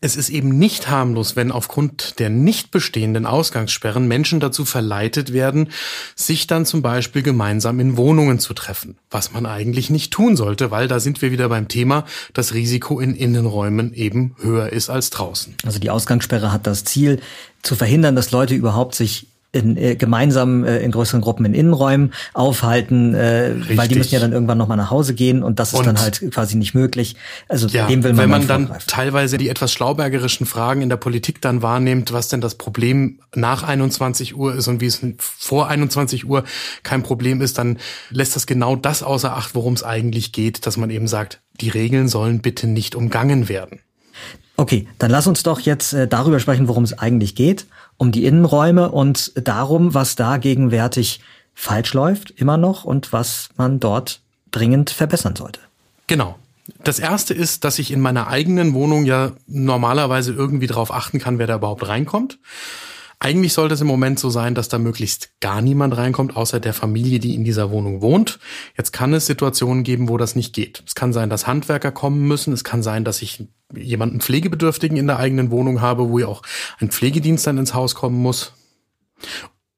es 0.02 0.16
ist 0.16 0.30
eben 0.30 0.58
nicht 0.58 0.90
harmlos, 0.90 1.36
wenn 1.36 1.52
aufgrund 1.52 2.20
der 2.20 2.30
nicht 2.30 2.72
bestehenden 2.72 3.26
Ausgangssperren 3.26 4.08
Menschen 4.08 4.40
dazu 4.40 4.64
verleitet 4.64 5.34
werden, 5.34 5.70
sich 6.16 6.48
dann 6.48 6.66
zum 6.66 6.82
Beispiel 6.82 7.22
gemeinsam 7.22 7.80
in 7.82 7.98
Wohnungen 7.98 8.40
zu 8.40 8.54
treffen, 8.54 8.98
was 9.12 9.34
man 9.34 9.46
eigentlich 9.46 9.90
nicht 9.90 10.12
tun 10.12 10.38
sollte, 10.38 10.72
weil 10.72 10.88
da 10.88 11.02
sind 11.02 11.22
wir 11.22 11.32
wieder 11.32 11.50
beim 11.50 11.68
Thema, 11.68 12.06
das 12.34 12.54
Risiko 12.54 13.00
in 13.02 13.14
Innenräumen 13.14 13.94
eben 13.94 14.36
höher 14.40 14.72
ist 14.72 14.90
als 14.90 15.10
draußen. 15.10 15.56
Also 15.66 15.80
die 15.80 15.90
Ausgangssperre 15.90 16.54
hat 16.54 16.66
das 16.66 16.86
Ziel, 16.86 17.20
zu 17.62 17.76
verhindern, 17.76 18.16
dass 18.16 18.32
Leute 18.32 18.56
überhaupt 18.56 18.96
sich 18.96 19.28
in, 19.52 19.78
äh, 19.78 19.96
gemeinsam 19.96 20.64
äh, 20.64 20.80
in 20.80 20.92
größeren 20.92 21.22
Gruppen 21.22 21.44
in 21.46 21.54
Innenräumen 21.54 22.14
aufhalten, 22.34 23.16
äh, 23.16 23.56
weil 23.76 23.88
die 23.88 23.96
müssen 23.96 24.14
ja 24.14 24.20
dann 24.20 24.32
irgendwann 24.32 24.60
nochmal 24.60 24.78
nach 24.78 24.92
Hause 24.92 25.16
gehen 25.16 25.42
und 25.42 25.60
das 25.60 25.74
ist 25.74 25.80
und 25.80 25.88
dann 25.88 26.00
halt 26.00 26.22
quasi 26.32 26.56
nicht 26.56 26.76
möglich. 26.76 27.16
Also 27.48 27.68
ja, 27.68 27.88
dem 27.88 28.04
will 28.04 28.14
man 28.14 28.24
Wenn 28.24 28.30
man 28.30 28.48
dann 28.48 28.72
teilweise 28.86 29.38
die 29.38 29.50
etwas 29.50 29.74
schlaubergerischen 29.74 30.46
Fragen 30.46 30.82
in 30.82 30.90
der 30.90 30.98
Politik 30.98 31.42
dann 31.42 31.64
wahrnimmt, 31.64 32.14
was 32.14 32.28
denn 32.28 32.42
das 32.42 32.56
Problem 32.56 33.20
nach 33.34 33.64
21 33.64 34.36
Uhr 34.36 34.54
ist 34.54 34.68
und 34.68 34.82
wie 34.82 34.86
es 34.86 35.02
vor 35.18 35.68
21 35.68 36.28
Uhr 36.28 36.44
kein 36.84 37.02
Problem 37.02 37.42
ist, 37.42 37.58
dann 37.58 37.78
lässt 38.12 38.36
das 38.36 38.46
genau 38.46 38.76
das 38.76 39.02
außer 39.02 39.36
Acht, 39.36 39.56
worum 39.56 39.74
es 39.74 39.84
eigentlich 39.84 40.32
geht, 40.32 40.68
dass 40.68 40.78
man 40.78 40.92
eben 40.92 41.08
sagt, 41.08 41.42
die 41.60 41.70
Regeln 41.70 42.08
sollen 42.08 42.42
bitte 42.42 42.68
nicht 42.68 42.94
umgangen 42.94 43.50
werden. 43.50 43.80
Okay, 44.58 44.88
dann 45.00 45.10
lass 45.10 45.26
uns 45.26 45.42
doch 45.42 45.62
jetzt 45.62 45.94
äh, 45.94 46.08
darüber 46.08 46.40
sprechen, 46.40 46.68
worum 46.68 46.84
es 46.84 46.98
eigentlich 47.00 47.34
geht 47.34 47.66
um 48.00 48.12
die 48.12 48.26
Innenräume 48.26 48.90
und 48.90 49.34
darum, 49.36 49.94
was 49.94 50.16
da 50.16 50.38
gegenwärtig 50.38 51.20
falsch 51.54 51.94
läuft, 51.94 52.32
immer 52.32 52.58
noch 52.58 52.86
und 52.86 53.14
was 53.14 53.50
man 53.58 53.80
dort 53.80 54.22
dringend 54.50 54.90
verbessern 54.90 55.36
sollte. 55.36 55.60
Genau. 56.08 56.40
Das 56.84 57.00
erste 57.00 57.34
ist, 57.34 57.66
dass 57.66 57.78
ich 57.78 57.92
in 57.92 58.00
meiner 58.00 58.28
eigenen 58.28 58.74
Wohnung 58.74 59.06
ja 59.06 59.34
normalerweise 59.48 60.32
irgendwie 60.32 60.68
darauf 60.68 60.94
achten 60.94 61.20
kann, 61.20 61.40
wer 61.40 61.48
da 61.48 61.56
überhaupt 61.56 61.88
reinkommt. 61.88 62.40
Eigentlich 63.22 63.52
sollte 63.52 63.74
es 63.74 63.82
im 63.82 63.88
Moment 63.88 64.18
so 64.18 64.30
sein, 64.30 64.56
dass 64.56 64.70
da 64.70 64.80
möglichst 64.80 65.32
gar 65.42 65.62
niemand 65.62 65.98
reinkommt, 65.98 66.38
außer 66.38 66.62
der 66.62 66.74
Familie, 66.74 67.20
die 67.20 67.36
in 67.36 67.44
dieser 67.44 67.70
Wohnung 67.70 68.02
wohnt. 68.02 68.40
Jetzt 68.78 68.94
kann 68.94 69.14
es 69.14 69.26
Situationen 69.26 69.84
geben, 69.84 70.08
wo 70.08 70.18
das 70.18 70.38
nicht 70.38 70.54
geht. 70.54 70.84
Es 70.88 70.96
kann 70.96 71.12
sein, 71.12 71.30
dass 71.30 71.46
Handwerker 71.46 71.92
kommen 71.92 72.28
müssen. 72.28 72.54
Es 72.54 72.64
kann 72.64 72.82
sein, 72.82 73.04
dass 73.04 73.22
ich 73.22 73.44
jemanden 73.76 74.22
Pflegebedürftigen 74.22 74.98
in 74.98 75.08
der 75.08 75.20
eigenen 75.20 75.52
Wohnung 75.52 75.82
habe, 75.82 76.10
wo 76.10 76.18
ja 76.18 76.28
auch 76.28 76.44
ein 76.80 76.92
Pflegedienst 76.92 77.46
dann 77.46 77.58
ins 77.58 77.74
Haus 77.74 77.94
kommen 77.94 78.18
muss. 78.22 78.54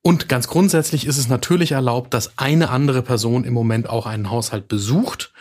Und 0.03 0.27
ganz 0.27 0.47
grundsätzlich 0.47 1.05
ist 1.05 1.19
es 1.19 1.29
natürlich 1.29 1.73
erlaubt, 1.73 2.15
dass 2.15 2.35
eine 2.39 2.71
andere 2.71 3.03
Person 3.03 3.43
im 3.43 3.53
Moment 3.53 3.87
auch 3.87 4.07
einen 4.07 4.31
Haushalt 4.31 4.67
besucht. 4.67 5.31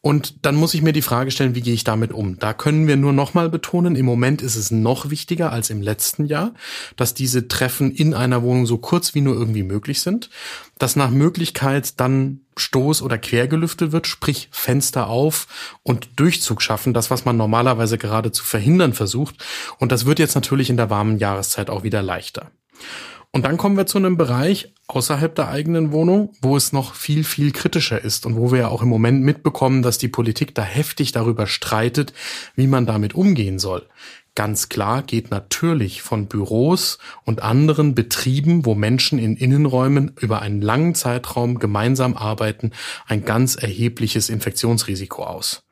Und 0.00 0.44
dann 0.44 0.56
muss 0.56 0.74
ich 0.74 0.82
mir 0.82 0.92
die 0.92 1.02
Frage 1.02 1.30
stellen, 1.30 1.54
wie 1.54 1.60
gehe 1.60 1.74
ich 1.74 1.84
damit 1.84 2.10
um? 2.12 2.36
Da 2.38 2.52
können 2.52 2.88
wir 2.88 2.96
nur 2.96 3.12
nochmal 3.12 3.48
betonen, 3.48 3.94
im 3.94 4.06
Moment 4.06 4.42
ist 4.42 4.56
es 4.56 4.72
noch 4.72 5.10
wichtiger 5.10 5.52
als 5.52 5.70
im 5.70 5.80
letzten 5.80 6.24
Jahr, 6.24 6.54
dass 6.96 7.14
diese 7.14 7.46
Treffen 7.46 7.92
in 7.92 8.12
einer 8.12 8.42
Wohnung 8.42 8.66
so 8.66 8.78
kurz 8.78 9.14
wie 9.14 9.20
nur 9.20 9.36
irgendwie 9.36 9.62
möglich 9.62 10.00
sind, 10.00 10.28
dass 10.78 10.96
nach 10.96 11.10
Möglichkeit 11.10 12.00
dann 12.00 12.40
Stoß- 12.56 13.02
oder 13.02 13.16
Quergelüftet 13.16 13.92
wird, 13.92 14.08
sprich 14.08 14.48
Fenster 14.50 15.06
auf 15.06 15.46
und 15.84 16.18
Durchzug 16.18 16.62
schaffen, 16.62 16.94
das, 16.94 17.10
was 17.10 17.24
man 17.24 17.36
normalerweise 17.36 17.96
gerade 17.96 18.32
zu 18.32 18.42
verhindern 18.42 18.92
versucht. 18.92 19.36
Und 19.78 19.92
das 19.92 20.04
wird 20.04 20.18
jetzt 20.18 20.34
natürlich 20.34 20.68
in 20.68 20.76
der 20.76 20.90
warmen 20.90 21.18
Jahreszeit 21.18 21.70
auch 21.70 21.84
wieder 21.84 22.02
leichter. 22.02 22.50
Und 23.32 23.44
dann 23.44 23.56
kommen 23.56 23.76
wir 23.76 23.86
zu 23.86 23.98
einem 23.98 24.16
Bereich 24.16 24.74
außerhalb 24.88 25.34
der 25.34 25.48
eigenen 25.48 25.92
Wohnung, 25.92 26.32
wo 26.42 26.56
es 26.56 26.72
noch 26.72 26.94
viel, 26.94 27.22
viel 27.22 27.52
kritischer 27.52 28.02
ist 28.02 28.26
und 28.26 28.36
wo 28.36 28.50
wir 28.50 28.60
ja 28.60 28.68
auch 28.68 28.82
im 28.82 28.88
Moment 28.88 29.22
mitbekommen, 29.22 29.82
dass 29.82 29.98
die 29.98 30.08
Politik 30.08 30.54
da 30.54 30.62
heftig 30.62 31.12
darüber 31.12 31.46
streitet, 31.46 32.12
wie 32.56 32.66
man 32.66 32.86
damit 32.86 33.14
umgehen 33.14 33.60
soll. 33.60 33.86
Ganz 34.34 34.68
klar 34.68 35.02
geht 35.02 35.30
natürlich 35.30 36.02
von 36.02 36.26
Büros 36.26 36.98
und 37.24 37.42
anderen 37.42 37.94
Betrieben, 37.94 38.64
wo 38.64 38.74
Menschen 38.74 39.18
in 39.18 39.36
Innenräumen 39.36 40.12
über 40.20 40.42
einen 40.42 40.60
langen 40.60 40.94
Zeitraum 40.94 41.58
gemeinsam 41.58 42.16
arbeiten, 42.16 42.72
ein 43.06 43.24
ganz 43.24 43.56
erhebliches 43.56 44.28
Infektionsrisiko 44.28 45.24
aus. 45.24 45.62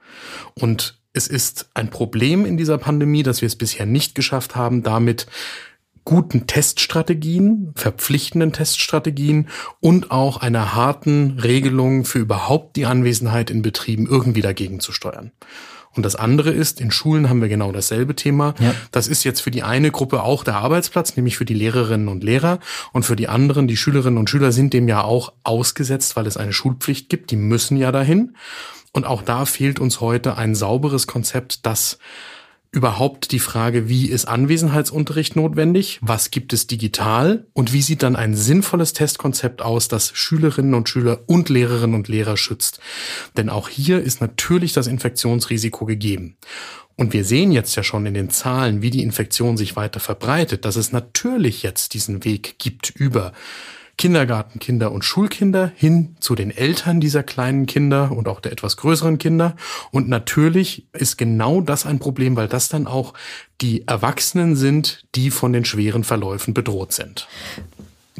Und 0.54 1.00
es 1.12 1.26
ist 1.28 1.70
ein 1.74 1.90
Problem 1.90 2.44
in 2.44 2.56
dieser 2.56 2.78
Pandemie, 2.78 3.22
dass 3.22 3.40
wir 3.40 3.46
es 3.46 3.56
bisher 3.56 3.86
nicht 3.86 4.14
geschafft 4.14 4.54
haben, 4.54 4.82
damit 4.82 5.26
guten 6.08 6.46
Teststrategien, 6.46 7.74
verpflichtenden 7.74 8.54
Teststrategien 8.54 9.48
und 9.78 10.10
auch 10.10 10.38
einer 10.38 10.74
harten 10.74 11.38
Regelung 11.38 12.06
für 12.06 12.18
überhaupt 12.18 12.76
die 12.76 12.86
Anwesenheit 12.86 13.50
in 13.50 13.60
Betrieben 13.60 14.06
irgendwie 14.06 14.40
dagegen 14.40 14.80
zu 14.80 14.92
steuern. 14.92 15.32
Und 15.94 16.04
das 16.04 16.16
andere 16.16 16.50
ist, 16.50 16.80
in 16.80 16.90
Schulen 16.90 17.28
haben 17.28 17.42
wir 17.42 17.50
genau 17.50 17.72
dasselbe 17.72 18.16
Thema. 18.16 18.54
Ja. 18.58 18.74
Das 18.90 19.06
ist 19.06 19.22
jetzt 19.22 19.42
für 19.42 19.50
die 19.50 19.62
eine 19.62 19.90
Gruppe 19.90 20.22
auch 20.22 20.44
der 20.44 20.56
Arbeitsplatz, 20.56 21.14
nämlich 21.14 21.36
für 21.36 21.44
die 21.44 21.52
Lehrerinnen 21.52 22.08
und 22.08 22.24
Lehrer. 22.24 22.58
Und 22.94 23.02
für 23.02 23.16
die 23.16 23.28
anderen, 23.28 23.68
die 23.68 23.76
Schülerinnen 23.76 24.18
und 24.18 24.30
Schüler 24.30 24.50
sind 24.50 24.72
dem 24.72 24.88
ja 24.88 25.02
auch 25.02 25.34
ausgesetzt, 25.44 26.16
weil 26.16 26.26
es 26.26 26.38
eine 26.38 26.54
Schulpflicht 26.54 27.10
gibt. 27.10 27.30
Die 27.32 27.36
müssen 27.36 27.76
ja 27.76 27.92
dahin. 27.92 28.34
Und 28.92 29.04
auch 29.04 29.20
da 29.20 29.44
fehlt 29.44 29.78
uns 29.78 30.00
heute 30.00 30.38
ein 30.38 30.54
sauberes 30.54 31.06
Konzept, 31.06 31.66
das 31.66 31.98
überhaupt 32.70 33.32
die 33.32 33.38
Frage, 33.38 33.88
wie 33.88 34.06
ist 34.06 34.26
Anwesenheitsunterricht 34.26 35.36
notwendig, 35.36 35.98
was 36.02 36.30
gibt 36.30 36.52
es 36.52 36.66
digital 36.66 37.46
und 37.54 37.72
wie 37.72 37.82
sieht 37.82 38.02
dann 38.02 38.16
ein 38.16 38.34
sinnvolles 38.34 38.92
Testkonzept 38.92 39.62
aus, 39.62 39.88
das 39.88 40.10
Schülerinnen 40.14 40.74
und 40.74 40.88
Schüler 40.88 41.20
und 41.26 41.48
Lehrerinnen 41.48 41.94
und 41.94 42.08
Lehrer 42.08 42.36
schützt. 42.36 42.80
Denn 43.36 43.48
auch 43.48 43.68
hier 43.68 44.02
ist 44.02 44.20
natürlich 44.20 44.74
das 44.74 44.86
Infektionsrisiko 44.86 45.86
gegeben. 45.86 46.36
Und 46.96 47.12
wir 47.12 47.24
sehen 47.24 47.52
jetzt 47.52 47.76
ja 47.76 47.84
schon 47.84 48.06
in 48.06 48.14
den 48.14 48.28
Zahlen, 48.28 48.82
wie 48.82 48.90
die 48.90 49.02
Infektion 49.02 49.56
sich 49.56 49.76
weiter 49.76 50.00
verbreitet, 50.00 50.64
dass 50.64 50.76
es 50.76 50.92
natürlich 50.92 51.62
jetzt 51.62 51.94
diesen 51.94 52.24
Weg 52.24 52.58
gibt 52.58 52.90
über 52.90 53.32
Kindergartenkinder 53.98 54.92
und 54.92 55.04
Schulkinder 55.04 55.70
hin 55.74 56.16
zu 56.20 56.34
den 56.34 56.50
Eltern 56.50 57.00
dieser 57.00 57.22
kleinen 57.22 57.66
Kinder 57.66 58.12
und 58.12 58.28
auch 58.28 58.40
der 58.40 58.52
etwas 58.52 58.76
größeren 58.76 59.18
Kinder. 59.18 59.56
Und 59.90 60.08
natürlich 60.08 60.86
ist 60.92 61.18
genau 61.18 61.60
das 61.60 61.84
ein 61.84 61.98
Problem, 61.98 62.36
weil 62.36 62.48
das 62.48 62.68
dann 62.68 62.86
auch 62.86 63.12
die 63.60 63.86
Erwachsenen 63.86 64.56
sind, 64.56 65.04
die 65.14 65.30
von 65.30 65.52
den 65.52 65.64
schweren 65.64 66.04
Verläufen 66.04 66.54
bedroht 66.54 66.92
sind. 66.92 67.28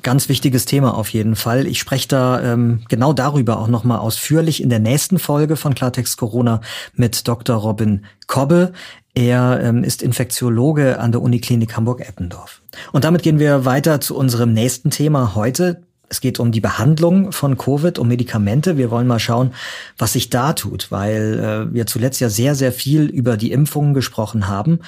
Ganz 0.03 0.29
wichtiges 0.29 0.65
Thema 0.65 0.97
auf 0.97 1.09
jeden 1.11 1.35
Fall. 1.35 1.67
Ich 1.67 1.79
spreche 1.79 2.09
da 2.09 2.43
ähm, 2.43 2.83
genau 2.89 3.13
darüber 3.13 3.59
auch 3.59 3.69
nochmal 3.69 3.99
ausführlich 3.99 4.63
in 4.63 4.69
der 4.69 4.81
nächsten 4.81 5.19
Folge 5.19 5.57
von 5.57 5.75
Klartext 5.75 6.17
Corona 6.19 6.61
mit 6.95 7.27
Dr. 7.27 7.57
Robin 7.57 8.05
Kobbe. 8.27 8.73
Er 9.15 9.61
ähm, 9.63 9.83
ist 9.83 10.03
Infektiologe 10.03 11.01
an 11.01 11.13
der 11.13 11.23
Uniklinik 11.23 11.77
Hamburg-Eppendorf. 11.77 12.63
Und 12.93 13.05
damit 13.05 13.23
gehen 13.23 13.39
wir 13.39 13.65
weiter 13.65 14.01
zu 14.01 14.17
unserem 14.17 14.53
nächsten 14.53 14.91
Thema 14.91 15.35
heute. 15.35 15.83
Es 16.11 16.21
geht 16.21 16.41
um 16.41 16.53
die 16.53 16.61
Behandlung 16.61 17.33
von 17.33 17.59
Covid, 17.59 17.99
um 17.99 18.09
Medikamente. 18.09 18.77
Wir 18.77 18.91
wollen 18.91 19.07
mal 19.07 19.19
schauen, 19.19 19.53
was 19.99 20.15
sich 20.15 20.31
da 20.31 20.53
tut, 20.53 20.91
weil 20.91 21.69
äh, 21.71 21.75
wir 21.75 21.87
zuletzt 21.87 22.21
ja 22.21 22.29
sehr, 22.29 22.55
sehr 22.55 22.73
viel 22.73 23.07
über 23.07 23.37
die 23.37 23.53
Impfungen 23.53 23.93
gesprochen 23.95 24.49
haben. 24.49 24.81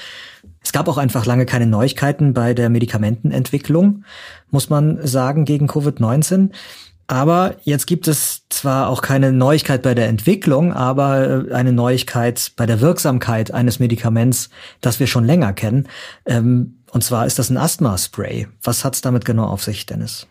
Es 0.63 0.73
gab 0.73 0.89
auch 0.89 0.99
einfach 0.99 1.27
lange 1.27 1.47
keine 1.47 1.67
Neuigkeiten 1.67 2.35
bei 2.35 2.55
der 2.55 2.69
Medikamentenentwicklung, 2.69 4.05
muss 4.51 4.71
man 4.71 5.07
sagen, 5.07 5.45
gegen 5.45 5.69
Covid-19. 5.69 6.51
Aber 7.07 7.57
jetzt 7.65 7.89
gibt 7.89 8.07
es 8.07 8.43
zwar 8.51 8.89
auch 8.89 9.03
keine 9.03 9.33
Neuigkeit 9.33 9.83
bei 9.83 9.97
der 9.97 10.07
Entwicklung, 10.07 10.73
aber 10.73 11.49
äh, 11.49 11.53
eine 11.53 11.73
Neuigkeit 11.73 12.53
bei 12.55 12.67
der 12.67 12.81
Wirksamkeit 12.81 13.53
eines 13.53 13.81
Medikaments, 13.81 14.49
das 14.81 15.01
wir 15.01 15.09
schon 15.09 15.25
länger 15.25 15.53
kennen. 15.53 15.89
Ähm, 16.25 16.77
und 16.93 17.03
zwar 17.03 17.27
ist 17.27 17.39
das 17.41 17.51
ein 17.51 17.57
Asthma-Spray. 17.57 18.47
Was 18.63 18.85
hat's 18.85 19.01
damit 19.01 19.25
genau 19.25 19.47
auf 19.47 19.65
sich, 19.65 19.87
Dennis? 19.87 20.29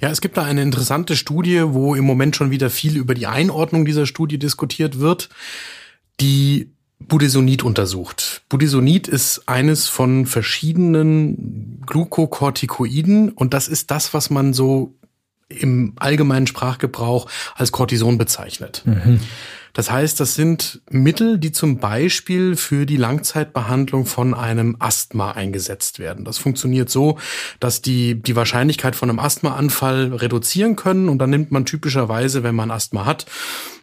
Ja, 0.00 0.08
es 0.08 0.22
gibt 0.22 0.38
da 0.38 0.44
eine 0.44 0.62
interessante 0.62 1.16
Studie, 1.16 1.62
wo 1.66 1.94
im 1.94 2.04
Moment 2.04 2.34
schon 2.34 2.50
wieder 2.50 2.70
viel 2.70 2.96
über 2.96 3.14
die 3.14 3.26
Einordnung 3.26 3.84
dieser 3.84 4.06
Studie 4.06 4.38
diskutiert 4.38 5.00
wird, 5.00 5.28
die 6.20 6.72
Budesonid 6.98 7.62
untersucht. 7.62 8.42
Budesonid 8.48 9.06
ist 9.06 9.42
eines 9.46 9.86
von 9.88 10.26
verschiedenen 10.26 11.82
Glukokortikoiden 11.86 13.30
und 13.30 13.54
das 13.54 13.68
ist 13.68 13.90
das, 13.90 14.14
was 14.14 14.30
man 14.30 14.54
so 14.54 14.94
im 15.48 15.92
allgemeinen 15.96 16.46
Sprachgebrauch 16.46 17.30
als 17.54 17.70
Cortison 17.70 18.18
bezeichnet. 18.18 18.82
Mhm. 18.84 19.20
Das 19.76 19.90
heißt, 19.90 20.18
das 20.20 20.34
sind 20.34 20.80
Mittel, 20.88 21.36
die 21.36 21.52
zum 21.52 21.76
Beispiel 21.76 22.56
für 22.56 22.86
die 22.86 22.96
Langzeitbehandlung 22.96 24.06
von 24.06 24.32
einem 24.32 24.76
Asthma 24.78 25.32
eingesetzt 25.32 25.98
werden. 25.98 26.24
Das 26.24 26.38
funktioniert 26.38 26.88
so, 26.88 27.18
dass 27.60 27.82
die 27.82 28.14
die 28.14 28.36
Wahrscheinlichkeit 28.36 28.96
von 28.96 29.10
einem 29.10 29.18
Asthmaanfall 29.18 30.14
reduzieren 30.14 30.76
können 30.76 31.10
und 31.10 31.18
dann 31.18 31.28
nimmt 31.28 31.50
man 31.50 31.66
typischerweise, 31.66 32.42
wenn 32.42 32.54
man 32.54 32.70
Asthma 32.70 33.04
hat, 33.04 33.26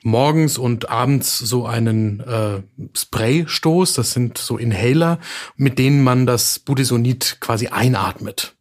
morgens 0.02 0.58
und 0.58 0.90
abends 0.90 1.38
so 1.38 1.68
einen 1.68 2.22
äh, 2.22 2.64
Spraystoß, 2.98 3.94
das 3.94 4.14
sind 4.14 4.40
so 4.40 4.58
Inhaler, 4.58 5.20
mit 5.58 5.78
denen 5.78 6.04
man 6.04 6.26
das 6.26 6.58
Budesonid 6.58 7.38
quasi 7.40 7.68
einatmet. 7.68 8.56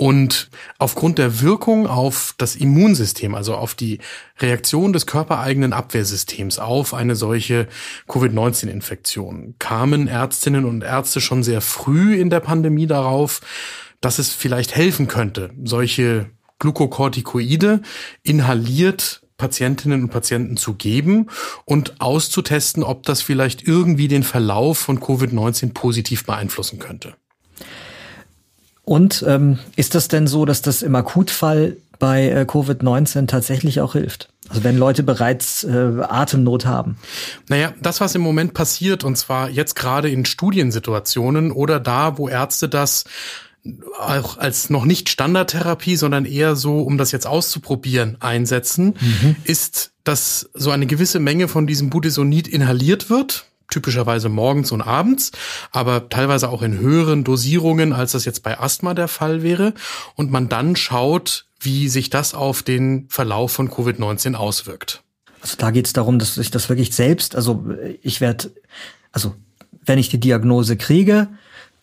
Und 0.00 0.48
aufgrund 0.78 1.18
der 1.18 1.42
Wirkung 1.42 1.86
auf 1.86 2.34
das 2.38 2.56
Immunsystem, 2.56 3.34
also 3.34 3.54
auf 3.54 3.74
die 3.74 3.98
Reaktion 4.38 4.94
des 4.94 5.04
körpereigenen 5.04 5.74
Abwehrsystems 5.74 6.58
auf 6.58 6.94
eine 6.94 7.16
solche 7.16 7.68
Covid-19-Infektion, 8.08 9.56
kamen 9.58 10.08
Ärztinnen 10.08 10.64
und 10.64 10.82
Ärzte 10.82 11.20
schon 11.20 11.42
sehr 11.42 11.60
früh 11.60 12.18
in 12.18 12.30
der 12.30 12.40
Pandemie 12.40 12.86
darauf, 12.86 13.42
dass 14.00 14.18
es 14.18 14.30
vielleicht 14.30 14.74
helfen 14.74 15.06
könnte, 15.06 15.50
solche 15.64 16.30
Glukokortikoide 16.60 17.82
inhaliert 18.22 19.20
Patientinnen 19.36 20.04
und 20.04 20.08
Patienten 20.08 20.56
zu 20.56 20.76
geben 20.76 21.26
und 21.66 22.00
auszutesten, 22.00 22.84
ob 22.84 23.02
das 23.02 23.20
vielleicht 23.20 23.68
irgendwie 23.68 24.08
den 24.08 24.22
Verlauf 24.22 24.78
von 24.78 24.98
Covid-19 24.98 25.74
positiv 25.74 26.24
beeinflussen 26.24 26.78
könnte. 26.78 27.16
Und 28.90 29.24
ähm, 29.28 29.60
ist 29.76 29.94
das 29.94 30.08
denn 30.08 30.26
so, 30.26 30.44
dass 30.44 30.62
das 30.62 30.82
im 30.82 30.96
Akutfall 30.96 31.76
bei 32.00 32.28
äh, 32.28 32.40
Covid-19 32.40 33.28
tatsächlich 33.28 33.80
auch 33.80 33.92
hilft? 33.92 34.30
Also 34.48 34.64
wenn 34.64 34.76
Leute 34.76 35.04
bereits 35.04 35.62
äh, 35.62 35.92
Atemnot 36.02 36.66
haben. 36.66 36.96
Naja, 37.48 37.72
das, 37.80 38.00
was 38.00 38.16
im 38.16 38.22
Moment 38.22 38.52
passiert, 38.52 39.04
und 39.04 39.14
zwar 39.14 39.48
jetzt 39.48 39.76
gerade 39.76 40.10
in 40.10 40.24
Studiensituationen 40.24 41.52
oder 41.52 41.78
da, 41.78 42.18
wo 42.18 42.28
Ärzte 42.28 42.68
das 42.68 43.04
auch 44.00 44.38
als 44.38 44.70
noch 44.70 44.84
nicht 44.84 45.08
Standardtherapie, 45.08 45.94
sondern 45.94 46.24
eher 46.24 46.56
so, 46.56 46.80
um 46.80 46.98
das 46.98 47.12
jetzt 47.12 47.28
auszuprobieren, 47.28 48.16
einsetzen, 48.18 48.96
mhm. 49.00 49.36
ist, 49.44 49.92
dass 50.02 50.50
so 50.52 50.72
eine 50.72 50.86
gewisse 50.86 51.20
Menge 51.20 51.46
von 51.46 51.68
diesem 51.68 51.90
Budesonid 51.90 52.48
inhaliert 52.48 53.08
wird 53.08 53.44
typischerweise 53.70 54.28
morgens 54.28 54.72
und 54.72 54.82
abends, 54.82 55.32
aber 55.72 56.08
teilweise 56.08 56.48
auch 56.48 56.62
in 56.62 56.78
höheren 56.78 57.24
Dosierungen, 57.24 57.92
als 57.92 58.12
das 58.12 58.24
jetzt 58.24 58.42
bei 58.42 58.58
Asthma 58.58 58.94
der 58.94 59.08
Fall 59.08 59.42
wäre. 59.42 59.74
Und 60.14 60.30
man 60.30 60.48
dann 60.48 60.76
schaut, 60.76 61.46
wie 61.60 61.88
sich 61.88 62.10
das 62.10 62.34
auf 62.34 62.62
den 62.62 63.06
Verlauf 63.08 63.52
von 63.52 63.70
Covid-19 63.70 64.34
auswirkt. 64.34 65.02
Also 65.42 65.56
da 65.56 65.70
geht 65.70 65.86
es 65.86 65.92
darum, 65.92 66.18
dass 66.18 66.36
ich 66.36 66.50
das 66.50 66.68
wirklich 66.68 66.94
selbst, 66.94 67.34
also 67.34 67.64
ich 68.02 68.20
werde, 68.20 68.50
also 69.12 69.34
wenn 69.84 69.98
ich 69.98 70.08
die 70.08 70.20
Diagnose 70.20 70.76
kriege, 70.76 71.28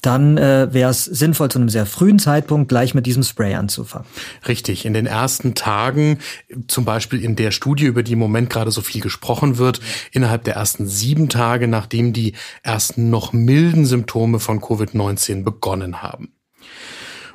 dann 0.02 0.38
äh, 0.38 0.74
wäre 0.74 0.92
es 0.92 1.06
sinnvoll, 1.06 1.50
zu 1.50 1.60
einem 1.60 1.70
sehr 1.70 1.86
frühen 1.86 2.20
Zeitpunkt 2.20 2.70
gleich 2.70 2.94
mit 2.94 3.06
diesem 3.06 3.24
Spray 3.24 3.56
anzufangen. 3.56 4.08
Richtig, 4.48 4.86
in 4.86 4.94
den 4.94 5.06
ersten 5.06 5.56
Tagen, 5.56 6.20
zum 6.68 6.86
Beispiel 6.86 7.24
in 7.24 7.36
der 7.36 7.52
Studie, 7.52 7.86
über 7.86 8.04
die 8.04 8.14
im 8.14 8.20
Moment 8.20 8.50
gerade 8.50 8.72
so 8.72 8.82
viel 8.82 9.02
gesprochen 9.02 9.58
wird, 9.58 9.82
innerhalb 10.12 10.44
der 10.44 10.56
ersten 10.56 10.88
sieben 10.88 11.30
Tage, 11.30 11.68
nachdem 11.68 12.14
die 12.14 12.34
ersten 12.64 13.10
noch 13.10 13.34
milden 13.34 13.86
Symptome 13.86 14.40
von 14.40 14.60
Covid-19 14.60 15.44
begonnen 15.44 16.02
haben. 16.02 16.34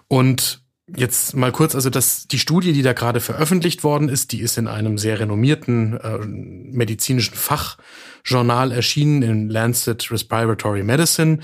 Und 0.09 0.63
Jetzt 0.95 1.35
mal 1.37 1.53
kurz, 1.53 1.75
also 1.75 1.91
das, 1.91 2.27
die 2.27 2.39
Studie, 2.39 2.73
die 2.73 2.83
da 2.83 2.93
gerade 2.93 3.21
veröffentlicht 3.21 3.83
worden 3.83 4.09
ist, 4.09 4.33
die 4.33 4.41
ist 4.41 4.59
in 4.59 4.67
einem 4.67 4.99
sehr 4.99 5.21
renommierten 5.21 5.97
äh, 5.97 6.19
medizinischen 6.19 7.35
Fachjournal 7.35 8.73
erschienen, 8.73 9.23
in 9.23 9.49
Lancet 9.49 10.11
Respiratory 10.11 10.83
Medicine. 10.83 11.39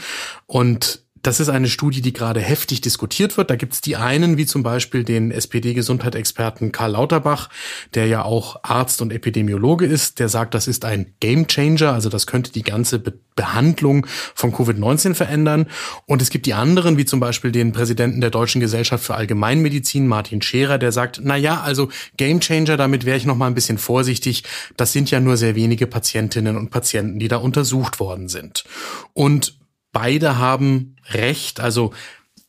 Und 0.47 1.07
das 1.23 1.41
ist 1.41 1.49
eine 1.49 1.69
Studie, 1.69 2.01
die 2.01 2.13
gerade 2.13 2.41
heftig 2.41 2.81
diskutiert 2.81 3.37
wird. 3.37 3.51
Da 3.51 3.57
gibt 3.57 3.75
es 3.75 3.81
die 3.81 3.97
einen, 3.97 4.37
wie 4.37 4.47
zum 4.47 4.63
Beispiel 4.63 5.05
den 5.05 5.31
SPD-Gesundheitsexperten 5.31 6.73
Karl 6.73 6.93
Lauterbach, 6.93 7.49
der 7.95 8.07
ja 8.07 8.25
auch 8.25 8.63
Arzt 8.63 9.03
und 9.03 9.13
Epidemiologe 9.13 9.87
ist, 9.87 10.19
der 10.19 10.29
sagt, 10.29 10.55
das 10.55 10.69
ist 10.69 10.85
ein 10.85 11.15
Gamechanger, 11.21 11.93
also 11.93 12.09
das 12.09 12.27
könnte 12.27 12.53
die 12.53 12.63
ganze 12.63 12.99
Be 12.99 13.15
Behandlung 13.39 14.05
von 14.35 14.53
Covid-19 14.53 15.15
verändern. 15.15 15.69
Und 16.07 16.21
es 16.21 16.29
gibt 16.29 16.45
die 16.45 16.55
anderen, 16.55 16.99
wie 16.99 17.05
zum 17.05 17.21
Beispiel 17.21 17.53
den 17.53 17.71
Präsidenten 17.71 18.21
der 18.21 18.31
Deutschen 18.31 18.61
Gesellschaft 18.61 19.05
für 19.05 19.15
Allgemeinmedizin, 19.15 20.09
Martin 20.09 20.43
Scherer, 20.43 20.77
der 20.77 20.91
sagt, 20.91 21.21
na 21.23 21.37
ja, 21.37 21.61
also 21.61 21.89
Gamechanger, 22.17 22.77
damit 22.77 23.05
wäre 23.05 23.17
ich 23.17 23.27
noch 23.27 23.37
mal 23.37 23.47
ein 23.47 23.55
bisschen 23.55 23.79
vorsichtig. 23.79 24.43
Das 24.77 24.93
sind 24.93 25.13
ja 25.13 25.21
nur 25.21 25.37
sehr 25.37 25.55
wenige 25.55 25.87
Patientinnen 25.87 26.57
und 26.57 26.71
Patienten, 26.71 27.21
die 27.21 27.29
da 27.29 27.37
untersucht 27.37 28.01
worden 28.01 28.29
sind. 28.29 28.65
Und 29.13 29.57
beide 29.92 30.38
haben 30.38 30.97
recht. 31.11 31.61
Also 31.61 31.92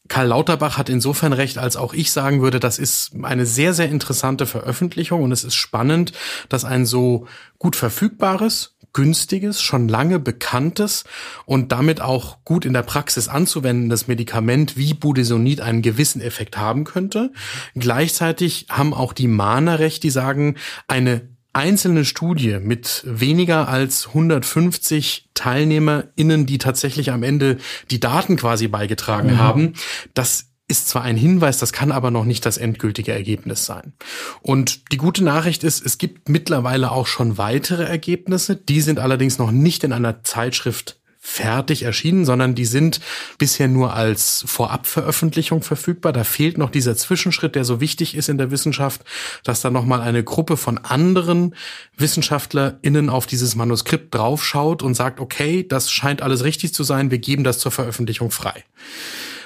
Karl 0.10 0.28
Lauterbach 0.28 0.78
hat 0.78 0.90
insofern 0.90 1.34
recht, 1.34 1.58
als 1.58 1.78
auch 1.78 1.94
ich 1.94 2.12
sagen 2.12 2.42
würde, 2.42 2.60
das 2.60 2.80
ist 2.80 3.12
eine 3.22 3.46
sehr, 3.46 3.74
sehr 3.74 3.90
interessante 3.90 4.46
Veröffentlichung 4.46 5.24
und 5.24 5.32
es 5.32 5.44
ist 5.44 5.56
spannend, 5.56 6.12
dass 6.50 6.66
ein 6.66 6.86
so 6.86 7.28
gut 7.60 7.76
verfügbares, 7.76 8.76
günstiges, 8.92 9.62
schon 9.62 9.88
lange 9.88 10.18
bekanntes 10.18 11.04
und 11.46 11.72
damit 11.72 12.02
auch 12.02 12.44
gut 12.44 12.66
in 12.66 12.74
der 12.74 12.82
Praxis 12.82 13.28
anzuwendendes 13.28 14.08
Medikament 14.08 14.78
wie 14.78 14.96
Budesonid 14.96 15.62
einen 15.62 15.84
gewissen 15.84 16.22
Effekt 16.22 16.58
haben 16.58 16.86
könnte. 16.86 17.32
Gleichzeitig 17.76 18.66
haben 18.70 18.96
auch 18.96 19.14
die 19.14 19.28
Mahner 19.28 19.78
recht, 19.78 20.02
die 20.02 20.10
sagen, 20.10 20.56
eine 20.88 21.22
einzelne 21.54 22.06
Studie 22.06 22.60
mit 22.60 23.04
weniger 23.06 23.68
als 23.68 24.08
150 24.08 25.30
TeilnehmerInnen, 25.34 26.46
die 26.46 26.58
tatsächlich 26.58 27.12
am 27.12 27.24
Ende 27.24 27.58
die 27.92 28.00
Daten 28.00 28.36
quasi 28.36 28.68
beigetragen 28.68 29.34
mhm. 29.34 29.40
haben, 29.40 29.74
das 30.14 30.50
ist 30.70 30.88
zwar 30.88 31.02
ein 31.02 31.18
Hinweis, 31.18 31.58
das 31.58 31.74
kann 31.74 31.92
aber 31.92 32.12
noch 32.12 32.26
nicht 32.26 32.46
das 32.46 32.58
endgültige 32.58 33.12
Ergebnis 33.12 33.66
sein. 33.66 33.94
Und 34.42 34.92
die 34.92 34.98
gute 34.98 35.24
Nachricht 35.24 35.64
ist, 35.64 35.84
es 35.84 35.98
gibt 35.98 36.30
mittlerweile 36.30 36.92
auch 36.92 37.08
schon 37.08 37.40
weitere 37.40 37.84
Ergebnisse, 37.84 38.56
die 38.56 38.82
sind 38.82 39.00
allerdings 39.00 39.40
noch 39.40 39.52
nicht 39.52 39.84
in 39.84 39.92
einer 39.92 40.24
Zeitschrift 40.24 40.99
fertig 41.22 41.84
erschienen, 41.84 42.24
sondern 42.24 42.56
die 42.56 42.66
sind 42.66 43.02
bisher 43.38 43.68
nur 43.68 43.94
als 43.94 44.44
Vorabveröffentlichung 44.48 45.62
verfügbar. 45.62 46.14
Da 46.14 46.24
fehlt 46.24 46.58
noch 46.58 46.70
dieser 46.70 46.96
Zwischenschritt, 46.96 47.56
der 47.56 47.66
so 47.66 47.82
wichtig 47.82 48.16
ist 48.16 48.30
in 48.30 48.38
der 48.38 48.52
Wissenschaft, 48.52 49.04
dass 49.44 49.60
da 49.62 49.70
nochmal 49.70 50.00
eine 50.02 50.24
Gruppe 50.24 50.56
von 50.56 50.78
anderen 50.78 51.56
WissenschaftlerInnen 51.98 53.10
auf 53.10 53.26
dieses 53.28 53.56
Manuskript 53.56 54.16
draufschaut 54.16 54.82
und 54.82 54.96
sagt, 54.96 55.20
okay, 55.20 55.68
das 55.68 55.92
scheint 55.92 56.22
alles 56.22 56.46
richtig 56.46 56.74
zu 56.74 56.84
sein, 56.84 57.12
wir 57.12 57.20
geben 57.20 57.44
das 57.44 57.60
zur 57.60 57.72
Veröffentlichung 57.72 58.32
frei. 58.32 58.64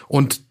Und 0.07 0.41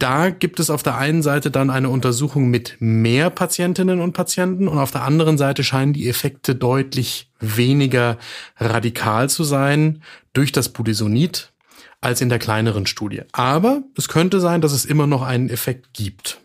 da 0.00 0.30
gibt 0.30 0.60
es 0.60 0.70
auf 0.70 0.82
der 0.82 0.96
einen 0.96 1.22
Seite 1.22 1.50
dann 1.50 1.70
eine 1.70 1.90
Untersuchung 1.90 2.48
mit 2.48 2.76
mehr 2.80 3.30
Patientinnen 3.30 4.00
und 4.00 4.12
Patienten 4.12 4.66
und 4.66 4.78
auf 4.78 4.90
der 4.90 5.04
anderen 5.04 5.38
Seite 5.38 5.62
scheinen 5.62 5.92
die 5.92 6.08
Effekte 6.08 6.54
deutlich 6.54 7.30
weniger 7.38 8.18
radikal 8.58 9.28
zu 9.28 9.44
sein 9.44 10.02
durch 10.32 10.52
das 10.52 10.70
Budesonid 10.70 11.52
als 12.00 12.20
in 12.22 12.30
der 12.30 12.38
kleineren 12.38 12.86
Studie. 12.86 13.22
Aber 13.32 13.82
es 13.96 14.08
könnte 14.08 14.40
sein, 14.40 14.62
dass 14.62 14.72
es 14.72 14.86
immer 14.86 15.06
noch 15.06 15.22
einen 15.22 15.50
Effekt 15.50 15.92
gibt. 15.92 16.40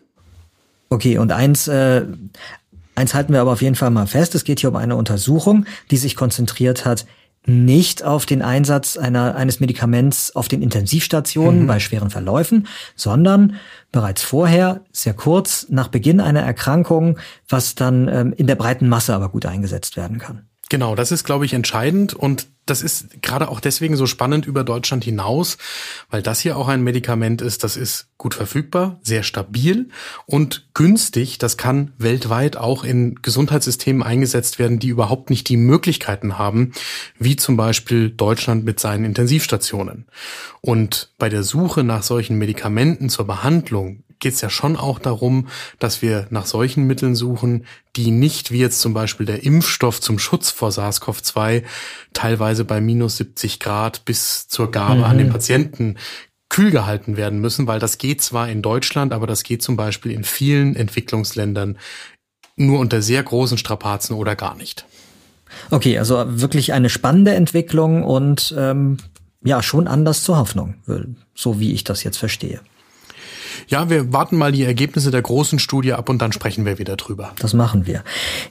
Okay, 0.90 1.18
und 1.18 1.32
eins, 1.32 1.66
äh, 1.66 2.04
eins 2.94 3.14
halten 3.14 3.32
wir 3.32 3.40
aber 3.40 3.52
auf 3.52 3.62
jeden 3.62 3.74
Fall 3.74 3.90
mal 3.90 4.06
fest. 4.06 4.34
Es 4.34 4.44
geht 4.44 4.60
hier 4.60 4.68
um 4.68 4.76
eine 4.76 4.96
Untersuchung, 4.96 5.64
die 5.90 5.96
sich 5.96 6.14
konzentriert 6.14 6.84
hat 6.84 7.06
nicht 7.46 8.02
auf 8.02 8.26
den 8.26 8.42
Einsatz 8.42 8.96
einer, 8.96 9.36
eines 9.36 9.60
Medikaments 9.60 10.34
auf 10.34 10.48
den 10.48 10.62
Intensivstationen 10.62 11.62
mhm. 11.62 11.66
bei 11.66 11.80
schweren 11.80 12.10
Verläufen, 12.10 12.66
sondern 12.96 13.56
bereits 13.92 14.22
vorher, 14.22 14.80
sehr 14.92 15.14
kurz 15.14 15.66
nach 15.70 15.88
Beginn 15.88 16.20
einer 16.20 16.42
Erkrankung, 16.42 17.18
was 17.48 17.74
dann 17.74 18.08
ähm, 18.08 18.34
in 18.36 18.46
der 18.46 18.56
breiten 18.56 18.88
Masse 18.88 19.14
aber 19.14 19.28
gut 19.28 19.46
eingesetzt 19.46 19.96
werden 19.96 20.18
kann. 20.18 20.48
Genau, 20.68 20.96
das 20.96 21.12
ist, 21.12 21.24
glaube 21.24 21.44
ich, 21.44 21.52
entscheidend 21.52 22.14
und 22.14 22.48
das 22.66 22.82
ist 22.82 23.22
gerade 23.22 23.48
auch 23.48 23.60
deswegen 23.60 23.96
so 23.96 24.06
spannend 24.06 24.44
über 24.46 24.64
Deutschland 24.64 25.04
hinaus, 25.04 25.56
weil 26.10 26.20
das 26.22 26.40
hier 26.40 26.56
auch 26.56 26.66
ein 26.66 26.82
Medikament 26.82 27.40
ist, 27.40 27.62
das 27.62 27.76
ist 27.76 28.08
gut 28.18 28.34
verfügbar, 28.34 28.98
sehr 29.02 29.22
stabil 29.22 29.88
und 30.26 30.66
günstig. 30.74 31.38
Das 31.38 31.56
kann 31.56 31.92
weltweit 31.98 32.56
auch 32.56 32.82
in 32.82 33.14
Gesundheitssystemen 33.22 34.02
eingesetzt 34.02 34.58
werden, 34.58 34.80
die 34.80 34.88
überhaupt 34.88 35.30
nicht 35.30 35.48
die 35.48 35.56
Möglichkeiten 35.56 36.36
haben, 36.38 36.72
wie 37.16 37.36
zum 37.36 37.56
Beispiel 37.56 38.10
Deutschland 38.10 38.64
mit 38.64 38.80
seinen 38.80 39.04
Intensivstationen. 39.04 40.06
Und 40.60 41.12
bei 41.18 41.28
der 41.28 41.44
Suche 41.44 41.84
nach 41.84 42.02
solchen 42.02 42.36
Medikamenten 42.36 43.08
zur 43.08 43.28
Behandlung 43.28 44.02
geht 44.18 44.34
es 44.34 44.40
ja 44.40 44.50
schon 44.50 44.76
auch 44.76 44.98
darum, 44.98 45.48
dass 45.78 46.02
wir 46.02 46.26
nach 46.30 46.46
solchen 46.46 46.86
Mitteln 46.86 47.14
suchen, 47.14 47.66
die 47.96 48.10
nicht, 48.10 48.50
wie 48.50 48.58
jetzt 48.58 48.80
zum 48.80 48.94
Beispiel 48.94 49.26
der 49.26 49.44
Impfstoff 49.44 50.00
zum 50.00 50.18
Schutz 50.18 50.50
vor 50.50 50.70
SARS-CoV-2, 50.70 51.62
teilweise 52.12 52.64
bei 52.64 52.80
minus 52.80 53.16
70 53.18 53.60
Grad 53.60 54.04
bis 54.04 54.48
zur 54.48 54.70
Gabe 54.70 54.98
mhm. 54.98 55.04
an 55.04 55.18
den 55.18 55.26
mhm. 55.28 55.32
Patienten 55.32 55.96
kühl 56.48 56.70
gehalten 56.70 57.16
werden 57.16 57.40
müssen, 57.40 57.66
weil 57.66 57.80
das 57.80 57.98
geht 57.98 58.22
zwar 58.22 58.48
in 58.48 58.62
Deutschland, 58.62 59.12
aber 59.12 59.26
das 59.26 59.42
geht 59.42 59.62
zum 59.62 59.76
Beispiel 59.76 60.12
in 60.12 60.24
vielen 60.24 60.76
Entwicklungsländern 60.76 61.78
nur 62.56 62.78
unter 62.78 63.02
sehr 63.02 63.22
großen 63.22 63.58
Strapazen 63.58 64.16
oder 64.16 64.36
gar 64.36 64.56
nicht. 64.56 64.86
Okay, 65.70 65.98
also 65.98 66.24
wirklich 66.26 66.72
eine 66.72 66.88
spannende 66.88 67.34
Entwicklung 67.34 68.02
und 68.02 68.54
ähm, 68.56 68.98
ja, 69.44 69.62
schon 69.62 69.86
anders 69.86 70.22
zur 70.22 70.38
Hoffnung, 70.38 70.74
so 71.34 71.60
wie 71.60 71.72
ich 71.72 71.84
das 71.84 72.02
jetzt 72.02 72.16
verstehe. 72.16 72.60
Ja, 73.68 73.90
wir 73.90 74.12
warten 74.12 74.36
mal 74.36 74.52
die 74.52 74.64
Ergebnisse 74.64 75.10
der 75.10 75.22
großen 75.22 75.58
Studie 75.58 75.92
ab 75.92 76.08
und 76.08 76.20
dann 76.20 76.32
sprechen 76.32 76.64
wir 76.64 76.78
wieder 76.78 76.96
drüber. 76.96 77.32
Das 77.38 77.54
machen 77.54 77.86
wir. 77.86 78.02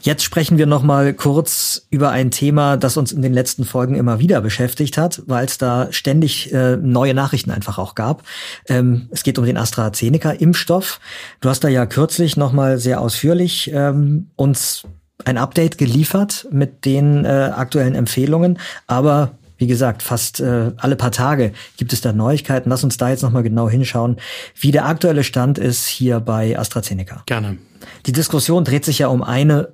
Jetzt 0.01 0.23
sprechen 0.23 0.57
wir 0.57 0.65
noch 0.65 0.83
mal 0.83 1.13
kurz 1.13 1.87
über 1.89 2.11
ein 2.11 2.31
Thema, 2.31 2.77
das 2.77 2.97
uns 2.97 3.11
in 3.11 3.21
den 3.21 3.33
letzten 3.33 3.65
Folgen 3.65 3.95
immer 3.95 4.19
wieder 4.19 4.41
beschäftigt 4.41 4.97
hat, 4.97 5.21
weil 5.27 5.45
es 5.45 5.57
da 5.57 5.87
ständig 5.91 6.53
äh, 6.53 6.77
neue 6.77 7.13
Nachrichten 7.13 7.51
einfach 7.51 7.77
auch 7.77 7.95
gab. 7.95 8.23
Ähm, 8.67 9.07
es 9.11 9.23
geht 9.23 9.37
um 9.37 9.45
den 9.45 9.57
AstraZeneca-Impfstoff. 9.57 10.99
Du 11.41 11.49
hast 11.49 11.63
da 11.63 11.67
ja 11.67 11.85
kürzlich 11.85 12.37
noch 12.37 12.51
mal 12.51 12.77
sehr 12.77 13.01
ausführlich 13.01 13.71
ähm, 13.73 14.27
uns 14.35 14.83
ein 15.23 15.37
Update 15.37 15.77
geliefert 15.77 16.47
mit 16.51 16.85
den 16.85 17.25
äh, 17.25 17.51
aktuellen 17.55 17.95
Empfehlungen, 17.95 18.59
aber 18.87 19.31
wie 19.57 19.67
gesagt, 19.67 20.03
fast 20.03 20.39
äh, 20.39 20.71
alle 20.77 20.95
paar 20.95 21.11
Tage 21.11 21.53
gibt 21.77 21.93
es 21.93 22.01
da 22.01 22.13
Neuigkeiten. 22.13 22.69
Lass 22.69 22.83
uns 22.83 22.97
da 22.97 23.09
jetzt 23.09 23.23
nochmal 23.23 23.43
genau 23.43 23.69
hinschauen, 23.69 24.17
wie 24.59 24.71
der 24.71 24.85
aktuelle 24.85 25.23
Stand 25.23 25.57
ist 25.57 25.87
hier 25.87 26.19
bei 26.19 26.57
AstraZeneca. 26.57 27.23
Gerne. 27.25 27.57
Die 28.05 28.11
Diskussion 28.11 28.63
dreht 28.63 28.85
sich 28.85 28.99
ja 28.99 29.07
um 29.07 29.23
eine 29.23 29.73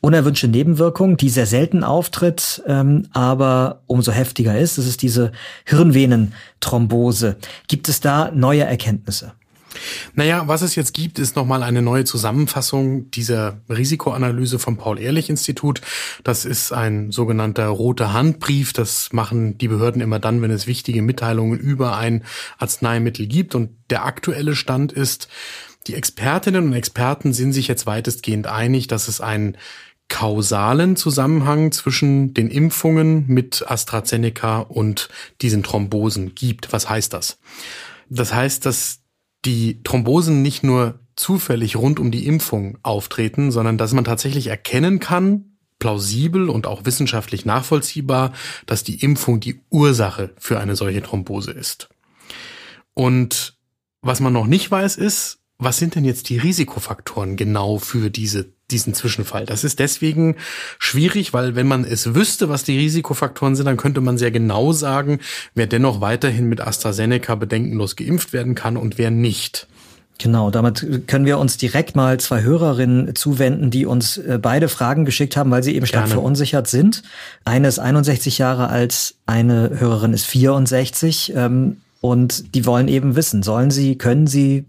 unerwünschte 0.00 0.48
Nebenwirkung, 0.48 1.16
die 1.16 1.30
sehr 1.30 1.46
selten 1.46 1.84
auftritt, 1.84 2.62
ähm, 2.66 3.06
aber 3.12 3.82
umso 3.86 4.10
heftiger 4.12 4.58
ist. 4.58 4.76
Das 4.76 4.86
ist 4.86 5.00
diese 5.00 5.32
Hirnvenenthrombose. 5.64 7.36
Gibt 7.68 7.88
es 7.88 8.00
da 8.00 8.30
neue 8.34 8.64
Erkenntnisse? 8.64 9.32
Naja, 10.14 10.44
was 10.46 10.62
es 10.62 10.74
jetzt 10.74 10.94
gibt, 10.94 11.18
ist 11.18 11.36
nochmal 11.36 11.62
eine 11.62 11.82
neue 11.82 12.04
Zusammenfassung 12.04 13.10
dieser 13.10 13.60
Risikoanalyse 13.68 14.58
vom 14.58 14.76
Paul-Ehrlich-Institut. 14.76 15.80
Das 16.24 16.44
ist 16.44 16.72
ein 16.72 17.10
sogenannter 17.12 17.66
roter 17.66 18.12
Handbrief. 18.12 18.72
Das 18.72 19.12
machen 19.12 19.58
die 19.58 19.68
Behörden 19.68 20.02
immer 20.02 20.18
dann, 20.18 20.42
wenn 20.42 20.50
es 20.50 20.66
wichtige 20.66 21.02
Mitteilungen 21.02 21.58
über 21.58 21.96
ein 21.96 22.24
Arzneimittel 22.58 23.26
gibt. 23.26 23.54
Und 23.54 23.70
der 23.90 24.04
aktuelle 24.04 24.54
Stand 24.54 24.92
ist, 24.92 25.28
die 25.86 25.94
Expertinnen 25.94 26.66
und 26.66 26.72
Experten 26.74 27.32
sind 27.32 27.52
sich 27.52 27.68
jetzt 27.68 27.86
weitestgehend 27.86 28.46
einig, 28.46 28.86
dass 28.86 29.08
es 29.08 29.20
einen 29.20 29.56
kausalen 30.08 30.94
Zusammenhang 30.96 31.72
zwischen 31.72 32.34
den 32.34 32.50
Impfungen 32.50 33.24
mit 33.28 33.64
AstraZeneca 33.66 34.58
und 34.58 35.08
diesen 35.40 35.62
Thrombosen 35.62 36.34
gibt. 36.34 36.72
Was 36.72 36.88
heißt 36.88 37.14
das? 37.14 37.38
Das 38.10 38.34
heißt, 38.34 38.66
dass 38.66 39.01
die 39.44 39.82
Thrombosen 39.82 40.42
nicht 40.42 40.62
nur 40.62 41.00
zufällig 41.16 41.76
rund 41.76 42.00
um 42.00 42.10
die 42.10 42.26
Impfung 42.26 42.78
auftreten, 42.82 43.50
sondern 43.50 43.78
dass 43.78 43.92
man 43.92 44.04
tatsächlich 44.04 44.46
erkennen 44.46 44.98
kann, 44.98 45.56
plausibel 45.78 46.48
und 46.48 46.66
auch 46.66 46.84
wissenschaftlich 46.84 47.44
nachvollziehbar, 47.44 48.32
dass 48.66 48.84
die 48.84 49.00
Impfung 49.02 49.40
die 49.40 49.60
Ursache 49.68 50.30
für 50.38 50.60
eine 50.60 50.76
solche 50.76 51.02
Thrombose 51.02 51.50
ist. 51.50 51.88
Und 52.94 53.56
was 54.00 54.20
man 54.20 54.32
noch 54.32 54.46
nicht 54.46 54.70
weiß, 54.70 54.96
ist, 54.96 55.40
was 55.58 55.78
sind 55.78 55.94
denn 55.94 56.04
jetzt 56.04 56.28
die 56.28 56.38
Risikofaktoren 56.38 57.36
genau 57.36 57.78
für 57.78 58.10
diese, 58.10 58.52
diesen 58.72 58.94
Zwischenfall? 58.94 59.46
Das 59.46 59.64
ist 59.64 59.78
deswegen 59.78 60.36
schwierig, 60.78 61.32
weil 61.32 61.54
wenn 61.54 61.68
man 61.68 61.84
es 61.84 62.14
wüsste, 62.14 62.48
was 62.48 62.64
die 62.64 62.78
Risikofaktoren 62.78 63.54
sind, 63.54 63.66
dann 63.66 63.76
könnte 63.76 64.00
man 64.00 64.18
sehr 64.18 64.30
genau 64.30 64.72
sagen, 64.72 65.20
wer 65.54 65.66
dennoch 65.66 66.00
weiterhin 66.00 66.48
mit 66.48 66.60
AstraZeneca 66.60 67.34
bedenkenlos 67.36 67.96
geimpft 67.96 68.32
werden 68.32 68.54
kann 68.54 68.76
und 68.76 68.98
wer 68.98 69.10
nicht. 69.10 69.68
Genau, 70.18 70.50
damit 70.50 71.08
können 71.08 71.26
wir 71.26 71.38
uns 71.38 71.56
direkt 71.56 71.96
mal 71.96 72.20
zwei 72.20 72.42
Hörerinnen 72.42 73.14
zuwenden, 73.16 73.70
die 73.70 73.86
uns 73.86 74.18
äh, 74.18 74.38
beide 74.40 74.68
Fragen 74.68 75.04
geschickt 75.04 75.36
haben, 75.36 75.50
weil 75.50 75.62
sie 75.62 75.74
eben 75.74 75.86
stark 75.86 76.04
Gerne. 76.04 76.14
verunsichert 76.14 76.68
sind. 76.68 77.02
Eine 77.44 77.66
ist 77.66 77.78
61 77.78 78.38
Jahre 78.38 78.68
alt, 78.68 79.14
eine 79.26 79.70
Hörerin 79.80 80.12
ist 80.12 80.26
64 80.26 81.32
ähm, 81.34 81.78
und 82.00 82.54
die 82.54 82.66
wollen 82.66 82.86
eben 82.88 83.16
wissen, 83.16 83.42
sollen 83.42 83.70
sie, 83.70 83.98
können 83.98 84.26
sie 84.26 84.64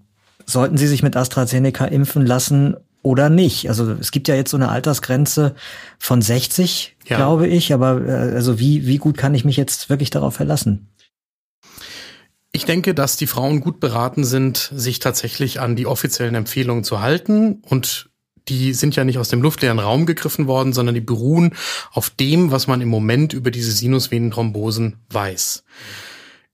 sollten 0.46 0.78
sie 0.78 0.88
sich 0.88 1.04
mit 1.04 1.16
AstraZeneca 1.16 1.86
impfen 1.86 2.26
lassen 2.26 2.76
oder 3.04 3.30
nicht? 3.30 3.70
Also 3.70 3.92
es 3.92 4.12
gibt 4.12 4.28
ja 4.28 4.36
jetzt 4.36 4.50
so 4.50 4.58
eine 4.58 4.70
Altersgrenze 4.70 5.54
von 6.00 6.22
60, 6.22 6.96
ja. 7.08 7.18
glaube 7.18 7.48
ich, 7.48 7.74
aber 7.74 8.02
äh, 8.06 8.12
also 8.34 8.60
wie, 8.60 8.88
wie 8.88 8.98
gut 8.98 9.18
kann 9.18 9.36
ich 9.36 9.46
mich 9.46 9.58
jetzt 9.58 9.90
wirklich 9.90 10.10
darauf 10.10 10.36
verlassen? 10.36 10.88
Ich 12.52 12.66
denke, 12.66 12.94
dass 12.94 13.18
die 13.18 13.28
Frauen 13.28 13.62
gut 13.62 13.80
beraten 13.80 14.24
sind, 14.24 14.72
sich 14.74 15.00
tatsächlich 15.00 15.60
an 15.60 15.76
die 15.76 15.86
offiziellen 15.86 16.36
Empfehlungen 16.36 16.84
zu 16.84 17.02
halten 17.02 17.62
und 17.68 18.10
die 18.48 18.74
sind 18.74 18.96
ja 18.96 19.04
nicht 19.04 19.18
aus 19.18 19.30
dem 19.30 19.42
luftleeren 19.42 19.80
Raum 19.80 20.06
gegriffen 20.06 20.48
worden, 20.48 20.74
sondern 20.74 20.96
die 20.96 21.02
beruhen 21.02 21.56
auf 21.92 22.10
dem, 22.10 22.52
was 22.52 22.68
man 22.68 22.82
im 22.82 22.90
Moment 22.90 23.34
über 23.34 23.52
diese 23.52 23.72
Sinusvenenthrombosen 23.72 24.98
weiß. 25.10 25.64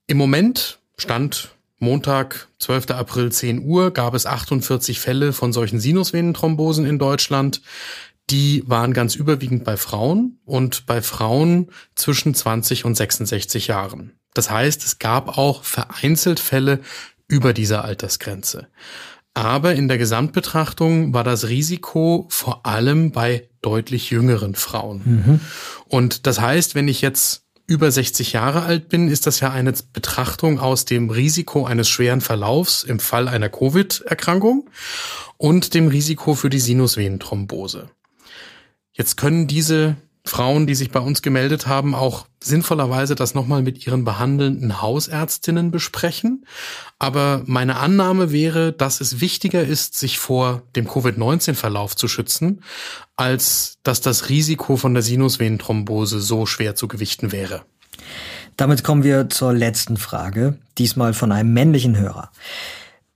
Im 0.06 0.16
Moment 0.16 0.78
stand 0.96 1.50
Montag, 1.80 2.48
12. 2.58 2.90
April, 2.90 3.32
10 3.32 3.64
Uhr, 3.64 3.90
gab 3.90 4.14
es 4.14 4.26
48 4.26 5.00
Fälle 5.00 5.32
von 5.32 5.52
solchen 5.52 5.80
Sinusvenenthrombosen 5.80 6.84
in 6.84 6.98
Deutschland. 6.98 7.62
Die 8.28 8.62
waren 8.66 8.92
ganz 8.92 9.16
überwiegend 9.16 9.64
bei 9.64 9.76
Frauen 9.76 10.38
und 10.44 10.84
bei 10.86 11.00
Frauen 11.00 11.70
zwischen 11.94 12.34
20 12.34 12.84
und 12.84 12.96
66 12.96 13.66
Jahren. 13.66 14.12
Das 14.34 14.50
heißt, 14.50 14.84
es 14.84 14.98
gab 14.98 15.38
auch 15.38 15.64
vereinzelt 15.64 16.38
Fälle 16.38 16.80
über 17.26 17.54
dieser 17.54 17.82
Altersgrenze. 17.84 18.68
Aber 19.32 19.74
in 19.74 19.88
der 19.88 19.96
Gesamtbetrachtung 19.96 21.14
war 21.14 21.24
das 21.24 21.48
Risiko 21.48 22.26
vor 22.28 22.66
allem 22.66 23.10
bei 23.10 23.48
deutlich 23.62 24.10
jüngeren 24.10 24.54
Frauen. 24.54 25.02
Mhm. 25.04 25.40
Und 25.86 26.26
das 26.26 26.40
heißt, 26.40 26.74
wenn 26.74 26.88
ich 26.88 27.00
jetzt 27.00 27.46
über 27.70 27.88
60 27.88 28.32
Jahre 28.32 28.62
alt 28.62 28.88
bin, 28.88 29.06
ist 29.06 29.28
das 29.28 29.38
ja 29.38 29.52
eine 29.52 29.72
Betrachtung 29.92 30.58
aus 30.58 30.86
dem 30.86 31.08
Risiko 31.08 31.66
eines 31.66 31.88
schweren 31.88 32.20
Verlaufs 32.20 32.82
im 32.82 32.98
Fall 32.98 33.28
einer 33.28 33.48
Covid-Erkrankung 33.48 34.68
und 35.36 35.72
dem 35.72 35.86
Risiko 35.86 36.34
für 36.34 36.50
die 36.50 36.58
Sinusvenenthrombose. 36.58 37.88
Jetzt 38.92 39.16
können 39.16 39.46
diese 39.46 39.96
Frauen, 40.24 40.66
die 40.66 40.74
sich 40.74 40.90
bei 40.90 41.00
uns 41.00 41.22
gemeldet 41.22 41.66
haben, 41.66 41.94
auch 41.94 42.26
sinnvollerweise 42.42 43.14
das 43.14 43.34
nochmal 43.34 43.62
mit 43.62 43.86
ihren 43.86 44.04
behandelnden 44.04 44.82
Hausärztinnen 44.82 45.70
besprechen. 45.70 46.46
Aber 46.98 47.42
meine 47.46 47.76
Annahme 47.76 48.30
wäre, 48.30 48.72
dass 48.72 49.00
es 49.00 49.20
wichtiger 49.20 49.62
ist, 49.62 49.98
sich 49.98 50.18
vor 50.18 50.62
dem 50.76 50.86
Covid-19-Verlauf 50.86 51.96
zu 51.96 52.06
schützen, 52.06 52.62
als 53.16 53.78
dass 53.82 54.00
das 54.00 54.28
Risiko 54.28 54.76
von 54.76 54.94
der 54.94 55.02
Sinusvenenthrombose 55.02 56.20
so 56.20 56.46
schwer 56.46 56.74
zu 56.74 56.86
gewichten 56.86 57.32
wäre. 57.32 57.62
Damit 58.56 58.84
kommen 58.84 59.04
wir 59.04 59.30
zur 59.30 59.54
letzten 59.54 59.96
Frage, 59.96 60.58
diesmal 60.76 61.14
von 61.14 61.32
einem 61.32 61.52
männlichen 61.54 61.96
Hörer. 61.96 62.30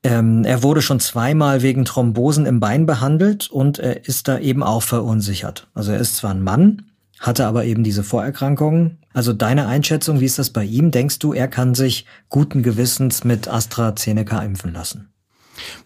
Ähm, 0.03 0.45
er 0.45 0.63
wurde 0.63 0.83
schon 0.83 1.01
zweimal 1.01 1.63
wegen 1.63 1.85
Thrombosen 1.85 2.47
im 2.47 2.61
Bein 2.61 2.87
behandelt 2.87 3.51
und 3.51 3.79
er 3.79 4.07
ist 4.07 4.29
da 4.29 4.39
eben 4.39 4.63
auch 4.63 4.83
verunsichert. 4.83 5.67
Also 5.75 5.93
er 5.93 5.99
ist 5.99 6.17
zwar 6.17 6.31
ein 6.31 6.43
Mann, 6.43 6.91
hatte 7.25 7.47
aber 7.47 7.65
eben 7.65 7.85
diese 7.85 8.05
Vorerkrankungen. 8.05 8.99
Also 9.15 9.33
deine 9.33 9.67
Einschätzung, 9.67 10.21
wie 10.21 10.27
ist 10.27 10.39
das 10.39 10.51
bei 10.51 10.65
ihm? 10.65 10.91
Denkst 10.91 11.19
du, 11.21 11.33
er 11.33 11.49
kann 11.49 11.75
sich 11.75 12.05
guten 12.29 12.63
Gewissens 12.63 13.25
mit 13.25 13.49
AstraZeneca 13.49 14.43
impfen 14.43 14.73
lassen? 14.75 15.09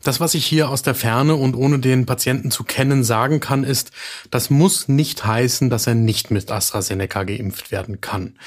Das, 0.03 0.19
was 0.19 0.35
ich 0.35 0.45
hier 0.45 0.69
aus 0.69 0.83
der 0.83 0.95
Ferne 0.95 1.37
und 1.37 1.55
ohne 1.55 1.79
den 1.79 2.07
Patienten 2.07 2.51
zu 2.51 2.65
kennen 2.65 3.05
sagen 3.05 3.39
kann, 3.39 3.63
ist, 3.63 3.93
das 4.31 4.51
muss 4.51 4.89
nicht 4.89 5.25
heißen, 5.25 5.71
dass 5.71 5.87
er 5.87 5.95
nicht 5.95 6.31
mit 6.31 6.51
AstraZeneca 6.51 7.23
geimpft 7.23 7.71
werden 7.71 8.01
kann. 8.01 8.39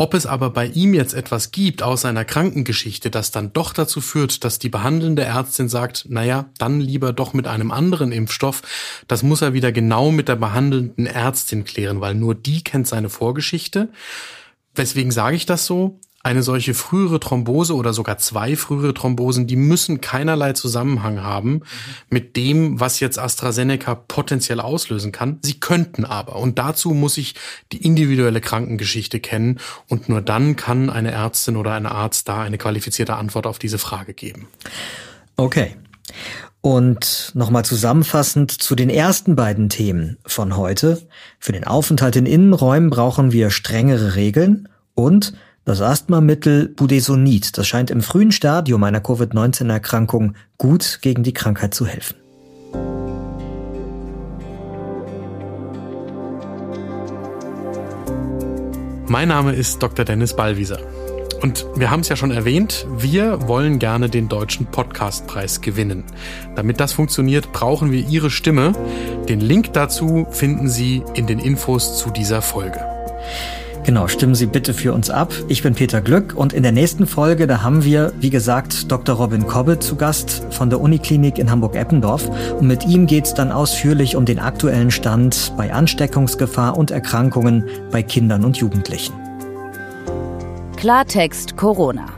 Ob 0.00 0.14
es 0.14 0.26
aber 0.26 0.50
bei 0.50 0.66
ihm 0.66 0.94
jetzt 0.94 1.12
etwas 1.12 1.50
gibt 1.50 1.82
aus 1.82 2.02
seiner 2.02 2.24
Krankengeschichte, 2.24 3.10
das 3.10 3.32
dann 3.32 3.52
doch 3.52 3.72
dazu 3.72 4.00
führt, 4.00 4.44
dass 4.44 4.60
die 4.60 4.68
behandelnde 4.68 5.24
Ärztin 5.24 5.68
sagt, 5.68 6.06
naja, 6.08 6.50
dann 6.56 6.80
lieber 6.80 7.12
doch 7.12 7.32
mit 7.32 7.48
einem 7.48 7.72
anderen 7.72 8.12
Impfstoff, 8.12 8.62
das 9.08 9.24
muss 9.24 9.42
er 9.42 9.54
wieder 9.54 9.72
genau 9.72 10.12
mit 10.12 10.28
der 10.28 10.36
behandelnden 10.36 11.06
Ärztin 11.06 11.64
klären, 11.64 12.00
weil 12.00 12.14
nur 12.14 12.36
die 12.36 12.62
kennt 12.62 12.86
seine 12.86 13.08
Vorgeschichte. 13.08 13.88
Weswegen 14.72 15.10
sage 15.10 15.34
ich 15.34 15.46
das 15.46 15.66
so? 15.66 15.98
Eine 16.22 16.42
solche 16.42 16.74
frühere 16.74 17.20
Thrombose 17.20 17.74
oder 17.74 17.92
sogar 17.92 18.18
zwei 18.18 18.56
frühere 18.56 18.92
Thrombosen, 18.92 19.46
die 19.46 19.56
müssen 19.56 20.00
keinerlei 20.00 20.52
Zusammenhang 20.52 21.22
haben 21.22 21.62
mit 22.10 22.36
dem, 22.36 22.80
was 22.80 22.98
jetzt 22.98 23.18
AstraZeneca 23.18 23.94
potenziell 23.94 24.60
auslösen 24.60 25.12
kann. 25.12 25.38
Sie 25.42 25.60
könnten 25.60 26.04
aber. 26.04 26.36
Und 26.36 26.58
dazu 26.58 26.90
muss 26.90 27.18
ich 27.18 27.34
die 27.70 27.84
individuelle 27.84 28.40
Krankengeschichte 28.40 29.20
kennen. 29.20 29.60
Und 29.88 30.08
nur 30.08 30.20
dann 30.20 30.56
kann 30.56 30.90
eine 30.90 31.12
Ärztin 31.12 31.56
oder 31.56 31.74
ein 31.74 31.86
Arzt 31.86 32.28
da 32.28 32.40
eine 32.40 32.58
qualifizierte 32.58 33.14
Antwort 33.14 33.46
auf 33.46 33.60
diese 33.60 33.78
Frage 33.78 34.12
geben. 34.12 34.48
Okay. 35.36 35.76
Und 36.60 37.30
nochmal 37.34 37.64
zusammenfassend 37.64 38.50
zu 38.50 38.74
den 38.74 38.90
ersten 38.90 39.36
beiden 39.36 39.68
Themen 39.68 40.18
von 40.26 40.56
heute. 40.56 41.06
Für 41.38 41.52
den 41.52 41.64
Aufenthalt 41.64 42.16
in 42.16 42.26
Innenräumen 42.26 42.90
brauchen 42.90 43.30
wir 43.30 43.50
strengere 43.50 44.16
Regeln 44.16 44.68
und 44.94 45.34
das 45.68 45.82
Asthmamittel 45.82 46.68
Budesonid, 46.68 47.58
das 47.58 47.68
scheint 47.68 47.90
im 47.90 48.00
frühen 48.00 48.32
Stadium 48.32 48.82
einer 48.84 49.00
Covid-19-Erkrankung 49.00 50.32
gut 50.56 51.00
gegen 51.02 51.22
die 51.22 51.34
Krankheit 51.34 51.74
zu 51.74 51.84
helfen. 51.84 52.16
Mein 59.08 59.28
Name 59.28 59.52
ist 59.52 59.82
Dr. 59.82 60.06
Dennis 60.06 60.34
Ballwieser. 60.34 60.78
Und 61.42 61.66
wir 61.76 61.90
haben 61.90 62.00
es 62.00 62.08
ja 62.08 62.16
schon 62.16 62.30
erwähnt, 62.30 62.86
wir 62.96 63.46
wollen 63.46 63.78
gerne 63.78 64.08
den 64.08 64.30
deutschen 64.30 64.64
Podcastpreis 64.64 65.60
gewinnen. 65.60 66.04
Damit 66.56 66.80
das 66.80 66.94
funktioniert, 66.94 67.52
brauchen 67.52 67.92
wir 67.92 68.08
Ihre 68.08 68.30
Stimme. 68.30 68.72
Den 69.28 69.40
Link 69.40 69.74
dazu 69.74 70.26
finden 70.30 70.70
Sie 70.70 71.02
in 71.12 71.26
den 71.26 71.38
Infos 71.38 71.98
zu 71.98 72.10
dieser 72.10 72.40
Folge. 72.40 72.80
Genau, 73.88 74.06
stimmen 74.06 74.34
Sie 74.34 74.44
bitte 74.44 74.74
für 74.74 74.92
uns 74.92 75.08
ab. 75.08 75.32
Ich 75.48 75.62
bin 75.62 75.74
Peter 75.74 76.02
Glück 76.02 76.34
und 76.36 76.52
in 76.52 76.62
der 76.62 76.72
nächsten 76.72 77.06
Folge, 77.06 77.46
da 77.46 77.62
haben 77.62 77.84
wir, 77.84 78.12
wie 78.20 78.28
gesagt, 78.28 78.92
Dr. 78.92 79.16
Robin 79.16 79.46
Kobbe 79.46 79.78
zu 79.78 79.96
Gast 79.96 80.42
von 80.50 80.68
der 80.68 80.78
Uniklinik 80.82 81.38
in 81.38 81.50
Hamburg-Eppendorf. 81.50 82.28
Und 82.60 82.66
mit 82.66 82.84
ihm 82.84 83.06
geht's 83.06 83.32
dann 83.32 83.50
ausführlich 83.50 84.14
um 84.14 84.26
den 84.26 84.40
aktuellen 84.40 84.90
Stand 84.90 85.54
bei 85.56 85.72
Ansteckungsgefahr 85.72 86.76
und 86.76 86.90
Erkrankungen 86.90 87.64
bei 87.90 88.02
Kindern 88.02 88.44
und 88.44 88.58
Jugendlichen. 88.58 89.14
Klartext 90.76 91.56
Corona. 91.56 92.08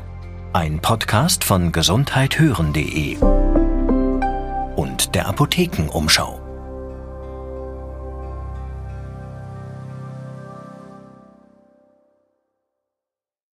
Ein 0.52 0.80
Podcast 0.80 1.44
von 1.44 1.70
gesundheithören.de 1.70 3.16
und 4.74 5.14
der 5.14 5.28
Apothekenumschau. 5.28 6.39